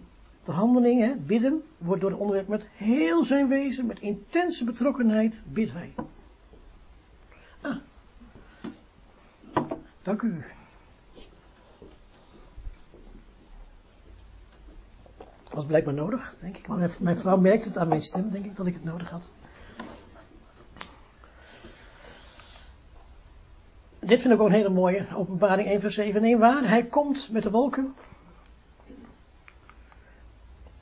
De 0.44 0.52
handeling, 0.52 1.00
hè, 1.00 1.14
bidden, 1.16 1.62
wordt 1.78 2.00
door 2.00 2.10
het 2.10 2.18
onderwerp 2.20 2.48
met 2.48 2.66
heel 2.74 3.24
zijn 3.24 3.48
wezen, 3.48 3.86
met 3.86 4.00
intense 4.00 4.64
betrokkenheid, 4.64 5.42
bidt 5.44 5.72
hij. 5.72 5.94
Ah. 7.60 7.76
Dank 10.02 10.22
u. 10.22 10.44
was 15.50 15.64
blijkbaar 15.66 15.94
nodig, 15.94 16.34
denk 16.40 16.56
ik. 16.56 16.66
Maar 16.66 16.96
mijn 16.98 17.18
vrouw 17.18 17.36
merkt 17.36 17.64
het 17.64 17.78
aan 17.78 17.88
mijn 17.88 18.02
stem, 18.02 18.30
denk 18.30 18.44
ik, 18.44 18.56
dat 18.56 18.66
ik 18.66 18.74
het 18.74 18.84
nodig 18.84 19.10
had. 19.10 19.28
Dit 24.10 24.20
vind 24.20 24.34
ik 24.34 24.40
ook 24.40 24.46
een 24.46 24.54
hele 24.54 24.70
mooie, 24.70 25.06
openbaring 25.14 25.68
1 25.68 25.80
vers 25.80 25.94
7 25.94 26.24
1 26.24 26.38
waar. 26.38 26.68
Hij 26.68 26.86
komt 26.86 27.28
met 27.30 27.42
de 27.42 27.50
wolken. 27.50 27.94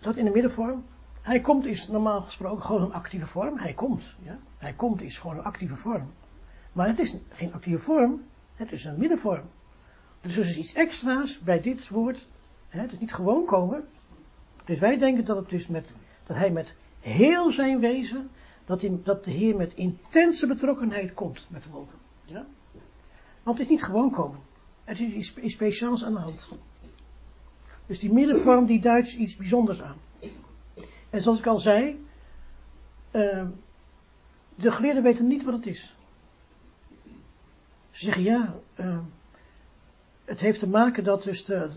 Dat 0.01 0.17
in 0.17 0.25
de 0.25 0.31
middenvorm. 0.31 0.85
Hij 1.23 1.41
komt 1.41 1.67
is 1.67 1.89
normaal 1.89 2.21
gesproken 2.21 2.65
gewoon 2.65 2.83
een 2.83 2.93
actieve 2.93 3.27
vorm. 3.27 3.59
Hij 3.59 3.73
komt, 3.73 4.05
ja. 4.23 4.39
Hij 4.59 4.73
komt 4.73 5.03
is 5.03 5.19
gewoon 5.19 5.37
een 5.37 5.45
actieve 5.45 5.77
vorm. 5.77 6.13
Maar 6.73 6.87
het 6.87 6.99
is 6.99 7.17
geen 7.29 7.53
actieve 7.53 7.79
vorm, 7.79 8.23
het 8.55 8.73
is 8.73 8.85
een 8.85 8.99
middenvorm. 8.99 9.45
Dus 10.21 10.37
er 10.37 10.45
is 10.45 10.57
iets 10.57 10.73
extra's 10.73 11.39
bij 11.39 11.61
dit 11.61 11.89
woord. 11.89 12.29
Hè, 12.69 12.81
het 12.81 12.93
is 12.93 12.99
niet 12.99 13.15
gewoon 13.15 13.45
komen, 13.45 13.85
dus 14.65 14.79
wij 14.79 14.99
denken 14.99 15.25
dat, 15.25 15.37
het 15.37 15.49
dus 15.49 15.67
met, 15.67 15.93
dat 16.27 16.37
hij 16.37 16.51
met 16.51 16.75
heel 17.01 17.51
zijn 17.51 17.81
wezen, 17.81 18.31
dat, 18.65 18.81
hij, 18.81 19.01
dat 19.03 19.25
de 19.25 19.31
Heer 19.31 19.57
met 19.57 19.75
intense 19.75 20.47
betrokkenheid 20.47 21.15
komt 21.15 21.47
met 21.51 21.63
de 21.63 21.69
wolken. 21.71 21.99
Ja? 22.25 22.47
Want 23.49 23.61
het 23.61 23.69
is 23.69 23.75
niet 23.75 23.85
gewoon 23.85 24.11
komen. 24.11 24.41
Er 24.85 25.01
is 25.01 25.35
iets 25.37 25.53
speciaals 25.53 26.05
aan 26.05 26.13
de 26.13 26.19
hand. 26.19 26.49
Dus 27.87 27.99
die 27.99 28.13
middenvorm 28.13 28.67
die 28.67 28.81
duidt 28.81 29.13
iets 29.13 29.37
bijzonders 29.37 29.83
aan. 29.83 29.97
En 31.11 31.23
zoals 31.23 31.39
ik 31.39 31.47
al 31.47 31.59
zei, 31.59 32.07
uh, 33.13 33.45
de 34.55 34.71
geleerden 34.71 35.03
weten 35.03 35.27
niet 35.27 35.45
wat 35.45 35.55
het 35.55 35.67
is. 35.67 35.97
Ze 37.91 38.05
zeggen 38.05 38.23
ja, 38.23 38.55
uh, 38.81 38.99
het 40.25 40.41
heeft 40.41 40.59
te 40.59 40.69
maken 40.69 41.05
dat 41.05 41.23
dus, 41.23 41.45
de, 41.45 41.71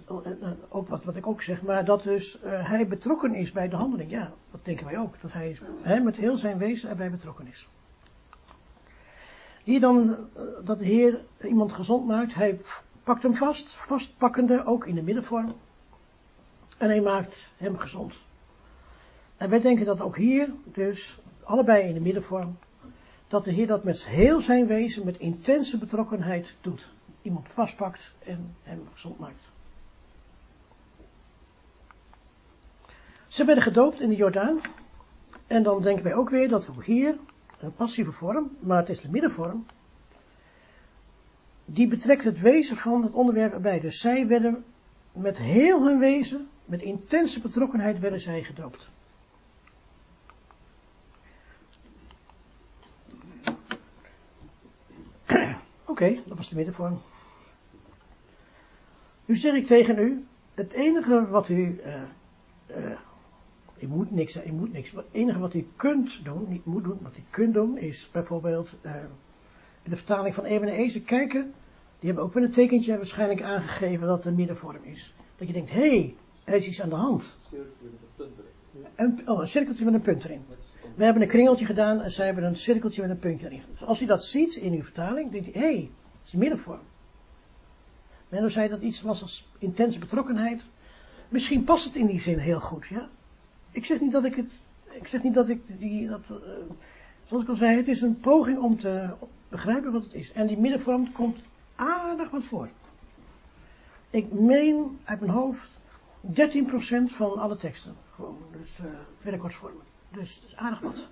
ook 0.70 0.88
wat, 0.88 1.04
wat 1.04 1.16
ik 1.16 1.28
ook 1.28 1.42
zeg, 1.42 1.62
maar 1.62 1.86
dat 1.86 2.04
dus 2.04 2.38
hij 2.44 2.88
betrokken 2.88 3.34
is 3.34 3.52
bij 3.52 3.70
de 3.70 3.76
handeling. 3.76 4.12
Ja, 4.12 4.34
dat 4.52 4.66
denken 4.66 4.86
wij 4.86 4.98
ook. 4.98 5.22
Dat 5.22 5.34
hij, 5.34 5.58
hij 5.82 6.02
met 6.02 6.16
heel 6.16 6.38
zijn 6.38 6.58
wezen 6.58 6.90
erbij 6.90 7.12
betrokken 7.12 7.48
is. 7.48 7.68
Hier 9.64 9.80
dan, 9.80 10.10
uh, 10.10 10.44
dat 10.64 10.80
de 10.80 10.86
Heer 10.86 11.20
iemand 11.42 11.74
gezond 11.74 12.08
maakt, 12.08 12.34
hij 12.34 12.60
pakt 13.04 13.24
hem 13.24 13.36
vast, 13.36 13.74
vastpakkende, 13.74 14.66
ook 14.66 14.88
in 14.88 14.96
de 14.96 15.04
middenvorm. 15.04 15.54
En 16.78 16.90
hij 16.90 17.02
maakt 17.02 17.50
hem 17.58 17.78
gezond. 17.78 18.16
En 19.38 19.50
wij 19.50 19.62
denken 19.62 19.86
dat 19.86 20.02
ook 20.02 20.18
hier, 20.18 20.50
dus 20.64 21.20
allebei 21.44 21.88
in 21.88 21.94
de 21.94 22.02
middenvorm, 22.02 22.58
dat 23.28 23.44
de 23.44 23.52
Heer 23.52 23.68
dat 23.68 23.84
met 23.84 24.06
heel 24.06 24.42
zijn 24.42 24.68
wezen, 24.68 25.06
met 25.06 25.18
intense 25.18 25.78
betrokkenheid 25.78 26.56
doet. 26.62 26.90
Iemand 27.22 27.50
vastpakt 27.50 28.14
en 28.20 28.56
hem 28.64 28.88
gezond 28.94 29.20
maakt. 29.20 29.50
Ze 33.28 33.46
werden 33.46 33.64
gedoopt 33.64 34.02
in 34.02 34.10
de 34.10 34.16
Jordaan. 34.16 34.60
En 35.48 35.64
dan 35.64 35.82
denken 35.82 36.04
wij 36.04 36.16
ook 36.16 36.30
weer 36.30 36.50
dat 36.50 36.70
ook 36.70 36.86
hier, 36.86 37.18
een 37.62 37.74
passieve 37.74 38.12
vorm, 38.12 38.58
maar 38.60 38.78
het 38.78 38.90
is 38.90 39.02
de 39.02 39.10
middenvorm, 39.10 39.66
die 41.66 41.88
betrekt 41.88 42.24
het 42.24 42.40
wezen 42.40 42.78
van 42.78 43.04
het 43.04 43.14
onderwerp 43.14 43.54
erbij. 43.54 43.80
Dus 43.80 44.00
zij 44.00 44.28
werden 44.28 44.64
met 45.12 45.38
heel 45.38 45.86
hun 45.86 46.00
wezen, 46.00 46.50
met 46.66 46.82
intense 46.82 47.42
betrokkenheid 47.42 48.00
werden 48.00 48.20
zij 48.20 48.44
gedoopt. 48.44 48.90
Oké, 55.86 56.22
dat 56.26 56.38
was 56.38 56.50
de 56.50 56.56
middenvorm. 56.56 57.02
Nu 59.26 59.36
zeg 59.36 59.54
ik 59.54 59.68
tegen 59.68 59.98
u, 59.98 60.26
het 60.54 60.72
enige 60.72 61.28
wat 61.28 61.50
u, 61.50 61.82
uh, 61.86 62.02
uh, 62.78 63.00
u 63.82 63.88
moet 63.88 64.12
niks, 64.12 64.46
u 64.46 64.52
moet 64.52 64.74
niks, 64.74 64.92
het 64.92 65.06
enige 65.12 65.40
wat 65.40 65.54
u 65.54 65.68
kunt 65.76 66.24
doen, 66.24 66.46
niet 66.50 66.66
moet 66.66 66.84
doen, 66.84 67.00
wat 67.02 67.18
u 67.18 67.24
kunt 67.30 67.54
doen, 67.54 67.78
is 67.78 68.10
bijvoorbeeld 68.12 68.78
in 69.84 69.90
de 69.90 69.96
vertaling 69.96 70.36
van 70.36 70.44
Eben 70.44 70.68
en 70.68 70.74
Ezen 70.74 71.04
kijken, 71.04 71.54
die 72.00 72.10
hebben 72.10 72.24
ook 72.24 72.34
met 72.34 72.44
een 72.44 72.52
tekentje 72.52 72.96
waarschijnlijk 72.96 73.42
aangegeven 73.42 74.08
dat 74.08 74.18
het 74.18 74.26
een 74.26 74.36
middenvorm 74.36 74.84
is. 74.84 75.14
Dat 75.36 75.48
je 75.48 75.54
denkt, 75.54 75.70
hé, 75.70 75.90
hey, 75.90 76.16
er 76.44 76.54
is 76.54 76.68
iets 76.68 76.82
aan 76.82 76.90
de 76.90 76.96
hand. 76.96 77.38
Een, 78.96 79.22
oh, 79.26 79.40
een 79.40 79.48
cirkeltje 79.48 79.86
met 79.86 79.94
een 79.94 80.02
punt 80.02 80.24
erin. 80.24 80.46
We 80.96 81.04
hebben 81.04 81.22
een 81.22 81.28
kringeltje 81.28 81.66
gedaan 81.66 82.02
en 82.02 82.12
zij 82.12 82.26
hebben 82.26 82.44
een 82.44 82.56
cirkeltje 82.56 83.02
met 83.02 83.12
een 83.12 83.20
puntje 83.20 83.46
erin. 83.46 83.62
Dus 83.72 83.84
als 83.84 84.02
u 84.02 84.06
dat 84.06 84.24
ziet 84.24 84.56
in 84.56 84.74
uw 84.74 84.84
vertaling, 84.84 85.32
denkt 85.32 85.48
u, 85.48 85.52
hé, 85.52 85.60
hey, 85.60 85.90
het 86.20 86.28
is 86.28 86.34
een 86.34 86.40
middenvorm. 86.40 86.82
Menno 88.30 88.48
zei 88.48 88.70
dat 88.70 88.82
iets 88.82 89.02
was 89.02 89.22
als 89.22 89.50
intense 89.58 90.00
betrokkenheid. 90.00 90.62
Misschien 91.30 91.64
past 91.64 91.86
het 91.86 91.96
in 91.96 92.06
die 92.06 92.22
zin 92.22 92.38
heel 92.38 92.60
goed, 92.60 92.88
ja. 92.88 93.10
Ik 93.72 93.86
zeg 93.86 94.00
niet 94.00 94.12
dat 94.12 94.26
ik 94.26 94.36
het, 94.36 94.52
ik 94.90 95.08
zeg 95.08 95.24
niet 95.24 95.34
dat 95.34 95.50
ik 95.50 95.80
die, 95.80 96.08
dat, 96.08 96.22
uh, 96.32 96.38
zoals 97.28 97.44
ik 97.44 97.50
al 97.50 97.56
zei, 97.56 97.78
het 97.78 97.88
is 97.88 98.02
een 98.02 98.20
poging 98.20 98.60
om 98.60 98.78
te 98.78 99.10
begrijpen 99.50 99.92
wat 99.92 100.04
het 100.04 100.14
is. 100.14 100.32
En 100.32 100.48
die 100.48 100.58
middenvorm 100.58 101.12
komt 101.12 101.40
aardig 101.76 102.30
wat 102.30 102.44
voor. 102.44 102.70
Ik 104.10 104.32
meen 104.32 105.00
uit 105.04 105.20
mijn 105.20 105.32
hoofd 105.32 105.70
13% 106.22 106.32
van 107.06 107.40
alle 107.40 107.56
teksten. 107.56 107.96
Gewoon, 108.16 108.38
dus 108.52 108.80
uh, 108.80 108.86
werkwoordsvormen. 109.22 109.84
Dus 110.10 110.40
dat 110.42 110.50
is 110.50 110.56
aardig 110.56 110.80
wat. 110.80 111.08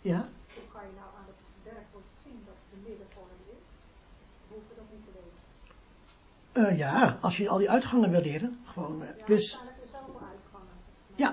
Ja? 0.00 0.28
Hoe 0.54 0.68
kan 0.72 0.82
je 0.88 0.94
nou 0.96 1.10
aan 1.18 1.28
het 1.32 1.42
werkwoord 1.62 2.10
zien 2.24 2.38
dat 2.46 2.54
het 2.62 2.70
de 2.74 2.88
middenvorm 2.88 3.38
is? 3.56 3.64
Hoef 4.48 4.62
je 4.68 4.74
dat 4.80 4.88
niet 4.92 5.04
te 5.06 5.12
weten? 5.18 5.38
Uh, 6.62 6.78
ja, 6.78 7.18
als 7.20 7.36
je 7.36 7.48
al 7.48 7.58
die 7.58 7.70
uitgangen 7.70 8.10
wil 8.10 8.20
leren. 8.20 8.58
Gewoon, 8.64 9.02
uh, 9.02 9.08
ja, 9.18 9.26
dus, 9.26 9.52
er 9.52 9.58
zijn 9.58 9.88
zoveel 9.96 10.20
uitgangen. 10.32 10.74
Maar, 11.08 11.18
ja. 11.24 11.30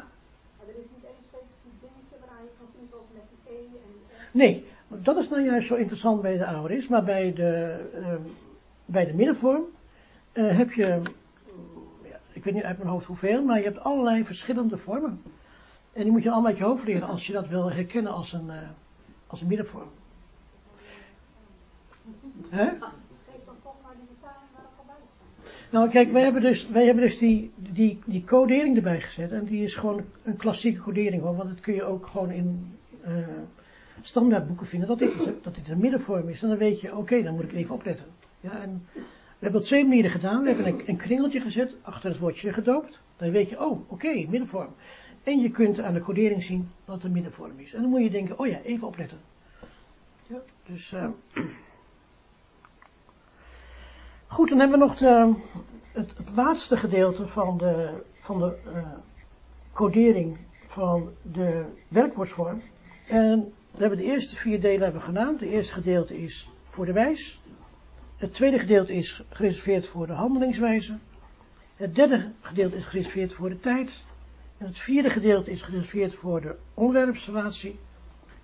Maar 0.58 0.67
er 0.67 0.77
is 0.84 0.89
niet 0.94 1.05
één 1.12 1.24
specifiek 1.29 1.75
dingetje 1.86 2.15
waaraan 2.22 2.44
je 2.50 2.53
kan 2.60 2.67
zien 2.75 2.88
zoals 2.91 3.10
met 3.17 3.27
die 3.32 3.41
E 3.55 3.58
en 3.86 3.91
die 3.96 4.05
S. 4.25 4.25
Nee, 4.36 4.65
dat 4.88 5.18
is 5.18 5.30
nou 5.30 5.44
juist 5.44 5.68
zo 5.68 5.75
interessant 5.75 6.22
bij 6.22 6.38
de 6.38 6.46
aorist, 6.46 6.90
maar 6.90 7.03
bij 7.03 7.33
de, 7.33 7.79
uh, 7.96 8.14
bij 8.86 9.05
de 9.05 9.14
middenvorm 9.14 9.64
uh, 10.33 10.57
heb 10.57 10.72
je, 10.72 11.01
ja, 12.03 12.20
ik 12.33 12.44
weet 12.44 12.53
niet 12.53 12.64
uit 12.64 12.77
mijn 12.77 12.90
hoofd 12.90 13.05
hoeveel, 13.05 13.44
maar 13.44 13.57
je 13.57 13.64
hebt 13.64 13.79
allerlei 13.79 14.25
verschillende 14.25 14.77
vormen. 14.77 15.22
En 15.94 16.03
die 16.03 16.12
moet 16.12 16.24
je 16.24 16.31
allemaal 16.31 16.50
uit 16.50 16.57
je 16.57 16.64
hoofd 16.64 16.86
leren 16.86 17.07
als 17.07 17.27
je 17.27 17.33
dat 17.33 17.48
wil 17.48 17.72
herkennen 17.72 18.12
als 18.12 18.33
een, 18.33 18.48
uh, 18.48 18.53
als 19.27 19.42
een 19.42 19.48
middenvorm. 19.48 19.90
Hè? 22.50 22.66
Geef 22.66 23.46
dan 23.46 23.55
toch 23.64 23.75
maar 23.83 23.96
die 23.96 24.07
vertaling 24.07 24.50
waar 24.53 24.64
het 24.77 24.86
bij 24.86 24.96
staat. 25.05 25.72
Nou 25.72 25.90
kijk, 25.90 26.12
wij 26.12 26.24
hebben 26.24 26.42
dus, 26.42 26.70
wij 26.70 26.86
hebben 26.86 27.03
dus 27.03 27.18
die, 27.18 27.51
die, 27.55 28.00
die 28.05 28.24
codering 28.24 28.75
erbij 28.75 29.01
gezet 29.01 29.31
en 29.31 29.46
die 29.46 29.64
is 29.64 29.75
gewoon 29.75 30.03
een 30.24 30.38
klassieke 30.38 30.81
codering 30.81 31.22
hoor, 31.22 31.36
want 31.36 31.50
dat 31.50 31.59
kun 31.59 31.74
je 31.74 31.83
ook 31.83 32.07
gewoon 32.07 32.31
in 32.31 32.77
uh, 33.07 33.27
standaardboeken 34.07 34.65
vinden, 34.65 34.87
dat 34.87 35.00
dit, 35.00 35.31
dat 35.41 35.55
dit 35.55 35.70
een 35.70 35.77
middenvorm 35.77 36.29
is. 36.29 36.44
En 36.44 36.50
dan 36.50 36.57
weet 36.57 36.81
je, 36.81 36.98
oké, 36.98 37.24
dan 37.24 37.33
moet 37.33 37.44
ik 37.44 37.53
even 37.53 37.75
opletten. 37.75 38.05
Ja, 38.39 38.61
en 38.61 38.87
we 38.94 39.01
hebben 39.39 39.59
op 39.59 39.65
twee 39.65 39.85
manieren 39.85 40.11
gedaan. 40.11 40.41
We 40.41 40.48
hebben 40.48 40.68
een, 40.68 40.81
een 40.85 40.98
kringeltje 40.98 41.41
gezet 41.41 41.75
achter 41.81 42.09
het 42.09 42.20
woordje 42.20 42.53
gedoopt. 42.53 43.01
Dan 43.18 43.31
weet 43.31 43.50
je, 43.50 43.65
oh, 43.65 43.91
oké, 43.91 44.13
middenvorm. 44.13 44.74
En 45.24 45.39
je 45.39 45.50
kunt 45.50 45.79
aan 45.79 45.94
de 45.94 46.01
codering 46.01 46.44
zien 46.44 46.70
dat 46.85 46.96
het 46.96 47.03
een 47.03 47.11
middenvorm 47.11 47.59
is. 47.59 47.74
En 47.74 47.81
dan 47.81 47.89
moet 47.89 48.03
je 48.03 48.09
denken, 48.09 48.39
oh 48.39 48.48
ja, 48.48 48.61
even 48.61 48.87
opletten. 48.87 49.18
Ja, 50.27 50.41
dus, 50.65 50.91
uh, 50.91 51.09
goed, 54.27 54.50
dan 54.50 54.59
hebben 54.59 54.79
we 54.79 54.85
nog 54.85 54.96
de, 54.96 55.33
het, 55.91 56.13
laatste 56.35 56.77
gedeelte 56.77 57.27
van 57.27 57.57
de, 57.57 58.03
van 58.13 58.39
de 58.39 58.57
uh, 58.68 58.87
codering 59.74 60.37
van 60.68 61.09
de 61.22 61.65
werkwoordsvorm. 61.87 62.61
En 63.07 63.53
we 63.75 63.81
hebben 63.81 63.98
de 63.98 64.11
eerste 64.11 64.35
vier 64.35 64.61
delen 64.61 64.83
hebben 64.83 65.01
gedaan. 65.01 65.33
Het 65.33 65.42
eerste 65.42 65.74
gedeelte 65.74 66.18
is 66.18 66.50
voor 66.70 66.85
de 66.85 66.94
wijs. 66.94 67.42
Het 68.18 68.33
tweede 68.33 68.59
gedeelte 68.59 68.94
is 68.94 69.24
gereserveerd 69.29 69.88
voor 69.88 70.07
de 70.07 70.14
handelingswijze. 70.14 70.98
Het 71.75 71.96
derde 71.96 72.31
gedeelte 72.42 72.75
is 72.75 72.85
gereserveerd 72.85 73.33
voor 73.33 73.50
de 73.50 73.59
tijd. 73.59 74.05
En 74.57 74.66
het 74.66 74.79
vierde 74.79 75.09
gedeelte 75.09 75.51
is 75.51 75.61
gereserveerd 75.61 76.14
voor 76.14 76.42
de 76.42 76.55
onderwerpsrelatie. 76.74 77.79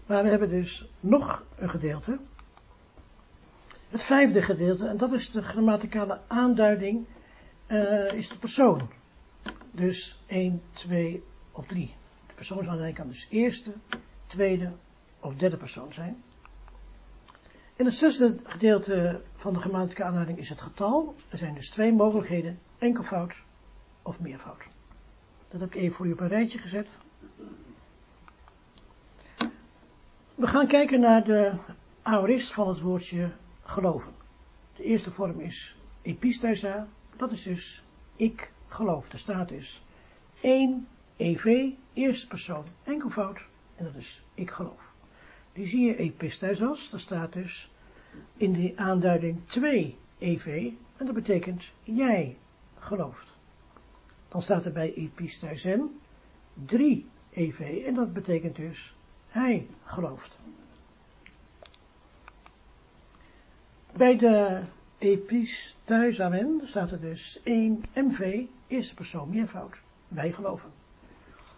Maar 0.05 0.23
we 0.23 0.29
hebben 0.29 0.49
dus 0.49 0.89
nog 0.99 1.43
een 1.57 1.69
gedeelte. 1.69 2.17
Het 3.89 4.03
vijfde 4.03 4.41
gedeelte, 4.41 4.87
en 4.87 4.97
dat 4.97 5.11
is 5.11 5.31
de 5.31 5.41
grammaticale 5.41 6.19
aanduiding, 6.27 7.05
uh, 7.67 8.13
is 8.13 8.29
de 8.29 8.37
persoon. 8.37 8.89
Dus 9.71 10.21
1, 10.27 10.61
2 10.71 11.23
of 11.51 11.65
3. 11.65 11.93
De 12.27 12.33
persoonsaanduiding 12.33 12.97
kan 12.97 13.07
dus 13.07 13.27
eerste, 13.29 13.73
tweede 14.27 14.71
of 15.21 15.35
derde 15.35 15.57
persoon 15.57 15.93
zijn. 15.93 16.23
In 17.75 17.85
het 17.85 17.95
zesde 17.95 18.39
gedeelte 18.43 19.21
van 19.35 19.53
de 19.53 19.59
grammaticale 19.59 20.07
aanduiding 20.07 20.37
is 20.37 20.49
het 20.49 20.61
getal. 20.61 21.15
Er 21.29 21.37
zijn 21.37 21.53
dus 21.53 21.69
twee 21.69 21.93
mogelijkheden, 21.93 22.59
enkelvoud 22.77 23.35
of 24.01 24.19
meervoud. 24.19 24.63
Dat 25.49 25.61
heb 25.61 25.73
ik 25.73 25.81
even 25.81 25.95
voor 25.95 26.07
u 26.07 26.11
op 26.11 26.19
een 26.19 26.27
rijtje 26.27 26.59
gezet. 26.59 26.87
We 30.35 30.47
gaan 30.47 30.67
kijken 30.67 30.99
naar 30.99 31.23
de 31.23 31.53
aorist 32.01 32.53
van 32.53 32.67
het 32.67 32.79
woordje 32.79 33.31
geloven. 33.63 34.13
De 34.75 34.83
eerste 34.83 35.11
vorm 35.11 35.39
is 35.39 35.75
epistesa, 36.01 36.87
dat 37.15 37.31
is 37.31 37.43
dus 37.43 37.83
ik 38.15 38.51
geloof. 38.67 39.11
Er 39.11 39.19
staat 39.19 39.49
dus 39.49 39.83
1 40.41 40.87
EV, 41.17 41.69
eerste 41.93 42.27
persoon, 42.27 42.65
enkelvoud, 42.83 43.45
en 43.75 43.85
dat 43.85 43.95
is 43.95 44.23
ik 44.33 44.51
geloof. 44.51 44.90
Die 45.53 45.67
zie 45.67 45.85
je 45.85 45.97
episthesos, 45.97 46.89
daar 46.89 46.99
staat 46.99 47.33
dus 47.33 47.71
in 48.37 48.53
de 48.53 48.73
aanduiding 48.75 49.45
2 49.45 49.97
EV, 50.19 50.71
en 50.97 51.05
dat 51.05 51.15
betekent 51.15 51.71
jij 51.83 52.37
gelooft. 52.79 53.37
Dan 54.27 54.41
staat 54.41 54.65
er 54.65 54.71
bij 54.71 54.93
episthuisen 54.93 55.99
3 56.65 57.09
EV, 57.31 57.83
en 57.85 57.93
dat 57.93 58.13
betekent 58.13 58.55
dus 58.55 58.95
hij 59.27 59.67
gelooft. 59.83 60.37
Bij 63.95 64.17
de 64.17 64.61
episthuisamen 64.97 66.61
staat 66.63 66.91
er 66.91 67.01
dus 67.01 67.39
1 67.43 67.83
MV, 67.93 68.45
eerste 68.67 68.93
persoon 68.93 69.29
meervoud, 69.29 69.81
wij 70.07 70.31
geloven. 70.31 70.71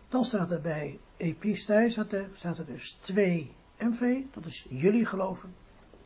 Dan 0.10 0.26
staat 0.26 0.52
er 0.52 0.62
bij 0.62 1.00
episthuisate, 1.18 2.28
staat 2.34 2.58
er 2.58 2.66
dus 2.66 2.92
2 2.92 3.52
MV, 3.78 4.22
dat 4.34 4.46
is 4.46 4.66
jullie 4.70 5.06
geloven. 5.06 5.54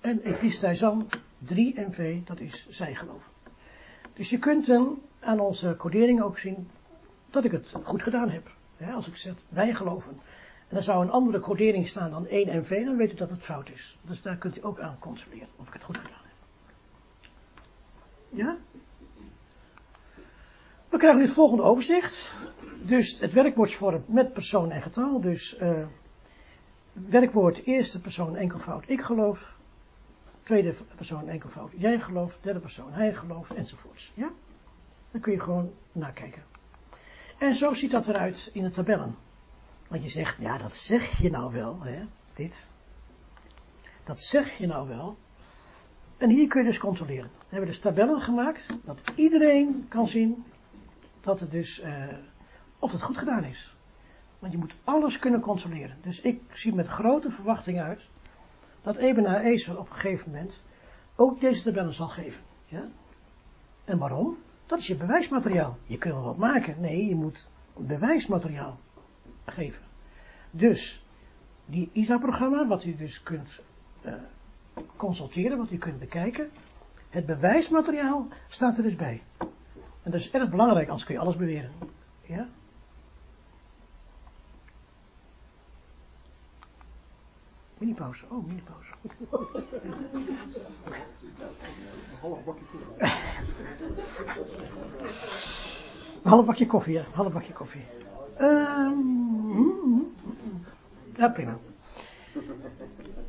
En 0.01 0.21
episthuisan 0.21 1.09
3 1.37 1.79
MV, 1.79 2.23
dat 2.25 2.39
is 2.39 2.67
zij 2.69 2.95
geloven. 2.95 3.31
Dus 4.13 4.29
je 4.29 4.39
kunt 4.39 4.65
dan 4.65 5.01
aan 5.19 5.39
onze 5.39 5.75
codering 5.77 6.21
ook 6.21 6.37
zien 6.37 6.69
dat 7.29 7.43
ik 7.43 7.51
het 7.51 7.73
goed 7.83 8.03
gedaan 8.03 8.29
heb. 8.29 8.55
als 8.93 9.07
ik 9.07 9.15
zeg 9.15 9.33
wij 9.49 9.73
geloven. 9.73 10.11
En 10.67 10.75
dan 10.75 10.83
zou 10.83 11.03
een 11.03 11.11
andere 11.11 11.39
codering 11.39 11.87
staan 11.87 12.11
dan 12.11 12.27
1 12.27 12.57
MV, 12.57 12.85
dan 12.85 12.97
weet 12.97 13.11
u 13.11 13.15
dat 13.15 13.29
het 13.29 13.43
fout 13.43 13.69
is. 13.69 13.97
Dus 14.01 14.21
daar 14.21 14.37
kunt 14.37 14.57
u 14.57 14.65
ook 14.65 14.79
aan 14.79 14.99
controleren 14.99 15.47
of 15.55 15.67
ik 15.67 15.73
het 15.73 15.83
goed 15.83 15.97
gedaan 15.97 16.21
heb. 16.23 16.35
Ja? 18.29 18.57
We 20.89 20.97
krijgen 20.97 21.19
nu 21.19 21.25
het 21.25 21.35
volgende 21.35 21.63
overzicht. 21.63 22.35
Dus 22.81 23.19
het 23.19 23.33
werkwoordsvorm 23.33 24.03
met 24.07 24.33
persoon 24.33 24.71
en 24.71 24.81
getal. 24.81 25.21
Dus 25.21 25.59
uh, 25.61 25.85
werkwoord 27.05 27.65
eerste 27.65 28.01
persoon 28.01 28.35
enkelvoud 28.35 28.89
ik 28.89 29.01
geloof. 29.01 29.55
Tweede 30.43 30.73
persoon 30.95 31.27
enkelvoud 31.27 31.71
jij 31.77 31.99
gelooft. 31.99 32.37
Derde 32.41 32.59
persoon 32.59 32.93
hij 32.93 33.13
gelooft 33.13 33.53
enzovoorts. 33.53 34.11
Ja? 34.15 34.31
Dan 35.11 35.21
kun 35.21 35.31
je 35.31 35.39
gewoon 35.39 35.73
nakijken. 35.91 36.43
En 37.37 37.55
zo 37.55 37.73
ziet 37.73 37.91
dat 37.91 38.07
eruit 38.07 38.49
in 38.53 38.63
de 38.63 38.69
tabellen. 38.69 39.15
Want 39.87 40.03
je 40.03 40.09
zegt, 40.09 40.37
ja 40.39 40.57
dat 40.57 40.73
zeg 40.73 41.17
je 41.21 41.29
nou 41.29 41.53
wel, 41.53 41.81
hè, 41.81 42.03
dit. 42.33 42.71
Dat 44.03 44.19
zeg 44.19 44.57
je 44.57 44.67
nou 44.67 44.87
wel. 44.87 45.17
En 46.17 46.29
hier 46.29 46.47
kun 46.47 46.61
je 46.61 46.67
dus 46.67 46.77
controleren. 46.77 47.29
We 47.37 47.45
hebben 47.49 47.69
dus 47.69 47.79
tabellen 47.79 48.21
gemaakt, 48.21 48.65
dat 48.83 48.99
iedereen 49.15 49.85
kan 49.89 50.07
zien 50.07 50.45
dat 51.21 51.39
het 51.39 51.51
dus, 51.51 51.83
uh, 51.83 52.05
of 52.79 52.91
het 52.91 53.01
goed 53.01 53.17
gedaan 53.17 53.43
is. 53.43 53.76
Want 54.39 54.51
je 54.51 54.57
moet 54.57 54.75
alles 54.83 55.19
kunnen 55.19 55.39
controleren. 55.39 55.97
Dus 56.01 56.21
ik 56.21 56.41
zie 56.51 56.75
met 56.75 56.87
grote 56.87 57.31
verwachting 57.31 57.79
uit, 57.79 58.09
dat 58.81 58.95
Ebena 58.95 59.41
Ezer 59.41 59.79
op 59.79 59.89
een 59.89 59.95
gegeven 59.95 60.31
moment 60.31 60.63
ook 61.15 61.39
deze 61.39 61.63
tabellen 61.63 61.93
zal 61.93 62.07
geven. 62.07 62.41
Ja? 62.65 62.87
En 63.85 63.97
waarom? 63.97 64.37
Dat 64.65 64.79
is 64.79 64.87
je 64.87 64.95
bewijsmateriaal. 64.95 65.77
Je 65.85 65.97
kunt 65.97 66.13
wel 66.13 66.23
wat 66.23 66.37
maken. 66.37 66.81
Nee, 66.81 67.07
je 67.07 67.15
moet 67.15 67.49
bewijsmateriaal 67.79 68.79
geven. 69.45 69.83
Dus, 70.51 71.05
die 71.65 71.89
ISA-programma, 71.93 72.67
wat 72.67 72.83
u 72.83 72.95
dus 72.95 73.23
kunt 73.23 73.61
uh, 74.05 74.13
consulteren, 74.95 75.57
wat 75.57 75.71
u 75.71 75.77
kunt 75.77 75.99
bekijken, 75.99 76.49
het 77.09 77.25
bewijsmateriaal 77.25 78.27
staat 78.47 78.77
er 78.77 78.83
dus 78.83 78.95
bij. 78.95 79.23
En 80.03 80.11
dat 80.11 80.19
is 80.19 80.31
erg 80.31 80.49
belangrijk, 80.49 80.87
anders 80.87 81.05
kun 81.05 81.15
je 81.15 81.21
alles 81.21 81.35
beweren. 81.35 81.71
Ja? 82.21 82.47
Minipauze, 87.77 88.25
oh, 88.29 88.47
minipauze. 88.47 88.91
Half 92.21 92.43
bakje 92.45 92.65
koffie. 92.65 93.09
half 96.23 96.45
bakje 96.45 96.67
koffie, 96.67 96.93
ja. 96.93 97.03
Half 97.13 97.33
bakje 97.33 97.53
koffie. 97.53 97.85
Um, 98.39 100.15
ja, 101.15 101.29
prima. 101.29 101.57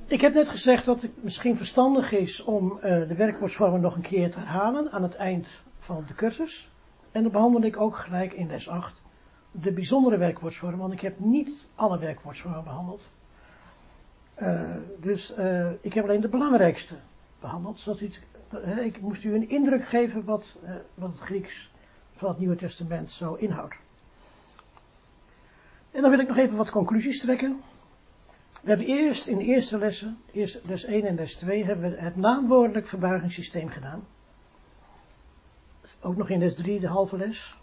Ik 0.06 0.20
heb 0.20 0.34
net 0.34 0.48
gezegd 0.48 0.84
dat 0.84 1.02
het 1.02 1.22
misschien 1.22 1.56
verstandig 1.56 2.12
is 2.12 2.44
om 2.44 2.72
uh, 2.72 2.80
de 2.80 3.14
werkwoordsvormen 3.14 3.80
nog 3.80 3.96
een 3.96 4.02
keer 4.02 4.30
te 4.30 4.38
herhalen 4.38 4.90
aan 4.92 5.02
het 5.02 5.14
eind 5.14 5.48
van 5.78 6.04
de 6.06 6.14
cursus. 6.14 6.70
En 7.12 7.22
dan 7.22 7.32
behandel 7.32 7.62
ik 7.62 7.80
ook 7.80 7.96
gelijk 7.96 8.32
in 8.32 8.46
les 8.46 8.68
8 8.68 9.02
de 9.50 9.72
bijzondere 9.72 10.16
werkwoordsvormen, 10.16 10.78
want 10.78 10.92
ik 10.92 11.00
heb 11.00 11.18
niet 11.18 11.68
alle 11.74 11.98
werkwoordsvormen 11.98 12.64
behandeld. 12.64 13.02
Uh, 14.42 14.76
dus 15.00 15.38
uh, 15.38 15.70
ik 15.80 15.92
heb 15.92 16.04
alleen 16.04 16.20
de 16.20 16.28
belangrijkste 16.28 16.94
behandeld, 17.40 17.80
zodat 17.80 18.00
u, 18.00 18.10
ik 18.82 19.00
moest 19.00 19.24
u 19.24 19.34
een 19.34 19.48
indruk 19.48 19.88
geven 19.88 20.24
wat, 20.24 20.58
wat 20.94 21.10
het 21.10 21.20
Grieks 21.20 21.72
van 22.12 22.28
het 22.28 22.38
Nieuwe 22.38 22.56
Testament 22.56 23.10
zo 23.10 23.34
inhoudt. 23.34 23.74
En 25.90 26.02
dan 26.02 26.10
wil 26.10 26.20
ik 26.20 26.28
nog 26.28 26.36
even 26.36 26.56
wat 26.56 26.70
conclusies 26.70 27.20
trekken. 27.20 27.60
We 28.62 28.68
hebben 28.68 28.86
eerst 28.86 29.26
in 29.26 29.38
de 29.38 29.44
eerste 29.44 29.78
lessen, 29.78 30.18
eerst 30.32 30.60
les 30.66 30.84
1 30.84 31.04
en 31.04 31.14
les 31.14 31.36
2, 31.36 31.64
hebben 31.64 31.90
we 31.90 31.96
het 31.96 32.16
naamwoordelijk 32.16 32.86
verbuigingssysteem 32.86 33.68
gedaan. 33.68 34.06
Ook 36.00 36.16
nog 36.16 36.28
in 36.28 36.38
les 36.38 36.54
3, 36.54 36.80
de 36.80 36.88
halve 36.88 37.16
les. 37.16 37.58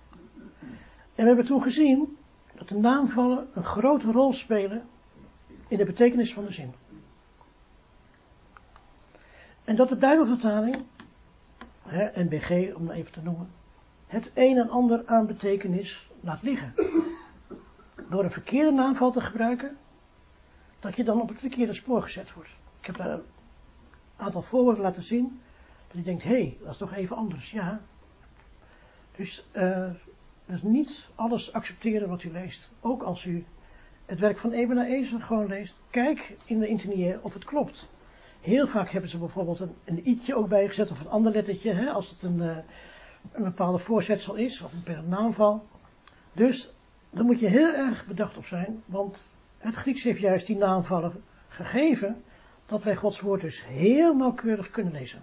En 1.15 1.23
we 1.23 1.27
hebben 1.27 1.45
toen 1.45 1.61
gezien 1.61 2.17
dat 2.57 2.69
de 2.69 2.77
naamvallen 2.77 3.47
een 3.53 3.63
grote 3.63 4.11
rol 4.11 4.33
spelen 4.33 4.83
in 5.67 5.77
de 5.77 5.85
betekenis 5.85 6.33
van 6.33 6.45
de 6.45 6.51
zin. 6.51 6.73
En 9.63 9.75
dat 9.75 9.89
de 9.89 9.97
Bijbelvertaling, 9.97 10.75
hè, 11.81 12.23
NBG 12.23 12.75
om 12.75 12.89
even 12.89 13.11
te 13.11 13.21
noemen, 13.21 13.51
het 14.07 14.31
een 14.33 14.57
en 14.57 14.69
ander 14.69 15.03
aan 15.05 15.27
betekenis 15.27 16.09
laat 16.19 16.41
liggen. 16.41 16.73
Door 18.09 18.23
een 18.23 18.31
verkeerde 18.31 18.71
naamval 18.71 19.11
te 19.11 19.21
gebruiken, 19.21 19.77
dat 20.79 20.95
je 20.95 21.03
dan 21.03 21.21
op 21.21 21.29
het 21.29 21.39
verkeerde 21.39 21.73
spoor 21.73 22.01
gezet 22.01 22.33
wordt. 22.33 22.55
Ik 22.79 22.85
heb 22.85 22.97
daar 22.97 23.11
een 23.11 23.23
aantal 24.15 24.41
voorbeelden 24.41 24.83
laten 24.83 25.03
zien, 25.03 25.41
dat 25.87 25.97
je 25.97 26.03
denkt, 26.03 26.23
hé, 26.23 26.29
hey, 26.29 26.57
dat 26.61 26.71
is 26.71 26.77
toch 26.77 26.93
even 26.93 27.15
anders. 27.15 27.51
Ja, 27.51 27.81
dus, 29.15 29.45
dus 30.45 30.61
niet 30.61 31.09
alles 31.15 31.53
accepteren 31.53 32.09
wat 32.09 32.23
u 32.23 32.31
leest. 32.31 32.69
Ook 32.79 33.03
als 33.03 33.25
u 33.25 33.45
het 34.05 34.19
werk 34.19 34.37
van 34.37 34.51
Ebena 34.51 34.85
Ezer 34.85 35.21
gewoon 35.21 35.47
leest. 35.47 35.79
Kijk 35.89 36.35
in 36.45 36.59
de 36.59 36.67
internier 36.67 37.19
of 37.21 37.33
het 37.33 37.45
klopt. 37.45 37.89
Heel 38.41 38.67
vaak 38.67 38.89
hebben 38.89 39.09
ze 39.09 39.17
bijvoorbeeld 39.17 39.59
een, 39.59 39.75
een 39.83 40.07
i'tje 40.07 40.35
ook 40.35 40.47
bijgezet 40.47 40.91
of 40.91 40.99
een 40.99 41.09
ander 41.09 41.31
lettertje. 41.31 41.71
Hè, 41.71 41.89
als 41.89 42.09
het 42.09 42.21
een, 42.21 42.37
uh, 42.37 42.57
een 43.31 43.43
bepaalde 43.43 43.77
voorzetsel 43.77 44.35
is 44.35 44.61
of 44.61 44.71
een 44.85 45.09
naamval. 45.09 45.65
Dus 46.33 46.73
daar 47.09 47.25
moet 47.25 47.39
je 47.39 47.47
heel 47.47 47.73
erg 47.73 48.05
bedacht 48.07 48.37
op 48.37 48.45
zijn. 48.45 48.83
Want 48.85 49.19
het 49.57 49.75
Grieks 49.75 50.03
heeft 50.03 50.19
juist 50.19 50.47
die 50.47 50.57
naamvallen 50.57 51.23
gegeven. 51.47 52.23
Dat 52.65 52.83
wij 52.83 52.95
Gods 52.95 53.19
woord 53.19 53.41
dus 53.41 53.65
heel 53.65 54.15
nauwkeurig 54.15 54.69
kunnen 54.69 54.93
lezen. 54.93 55.21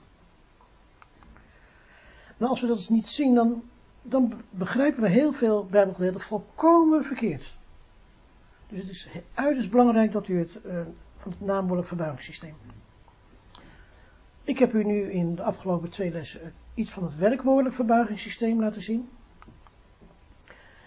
Nou, 2.37 2.51
als 2.51 2.61
we 2.61 2.67
dat 2.67 2.77
dus 2.77 2.89
niet 2.89 3.09
zien, 3.09 3.35
dan 3.35 3.63
dan 4.03 4.33
begrijpen 4.51 5.03
we 5.03 5.09
heel 5.09 5.33
veel 5.33 5.67
Bijbelgedeelten 5.67 6.21
volkomen 6.21 7.05
verkeerd. 7.05 7.59
Dus 8.73 8.81
het 8.81 8.91
is 8.91 9.09
uiterst 9.35 9.71
belangrijk 9.71 10.13
dat 10.13 10.29
u 10.29 10.39
het 10.39 10.61
uh, 10.67 10.87
het 11.19 11.41
naamwoordelijk 11.41 11.89
verbuigingssysteem. 11.89 12.55
Ik 14.45 14.59
heb 14.59 14.73
u 14.73 14.85
nu 14.85 15.11
in 15.11 15.35
de 15.35 15.43
afgelopen 15.43 15.91
twee 15.91 16.11
lessen 16.11 16.55
iets 16.75 16.91
van 16.91 17.05
het 17.05 17.17
werkwoordelijk 17.17 17.75
verbuigingssysteem 17.75 18.61
laten 18.61 18.83
zien. 18.83 19.09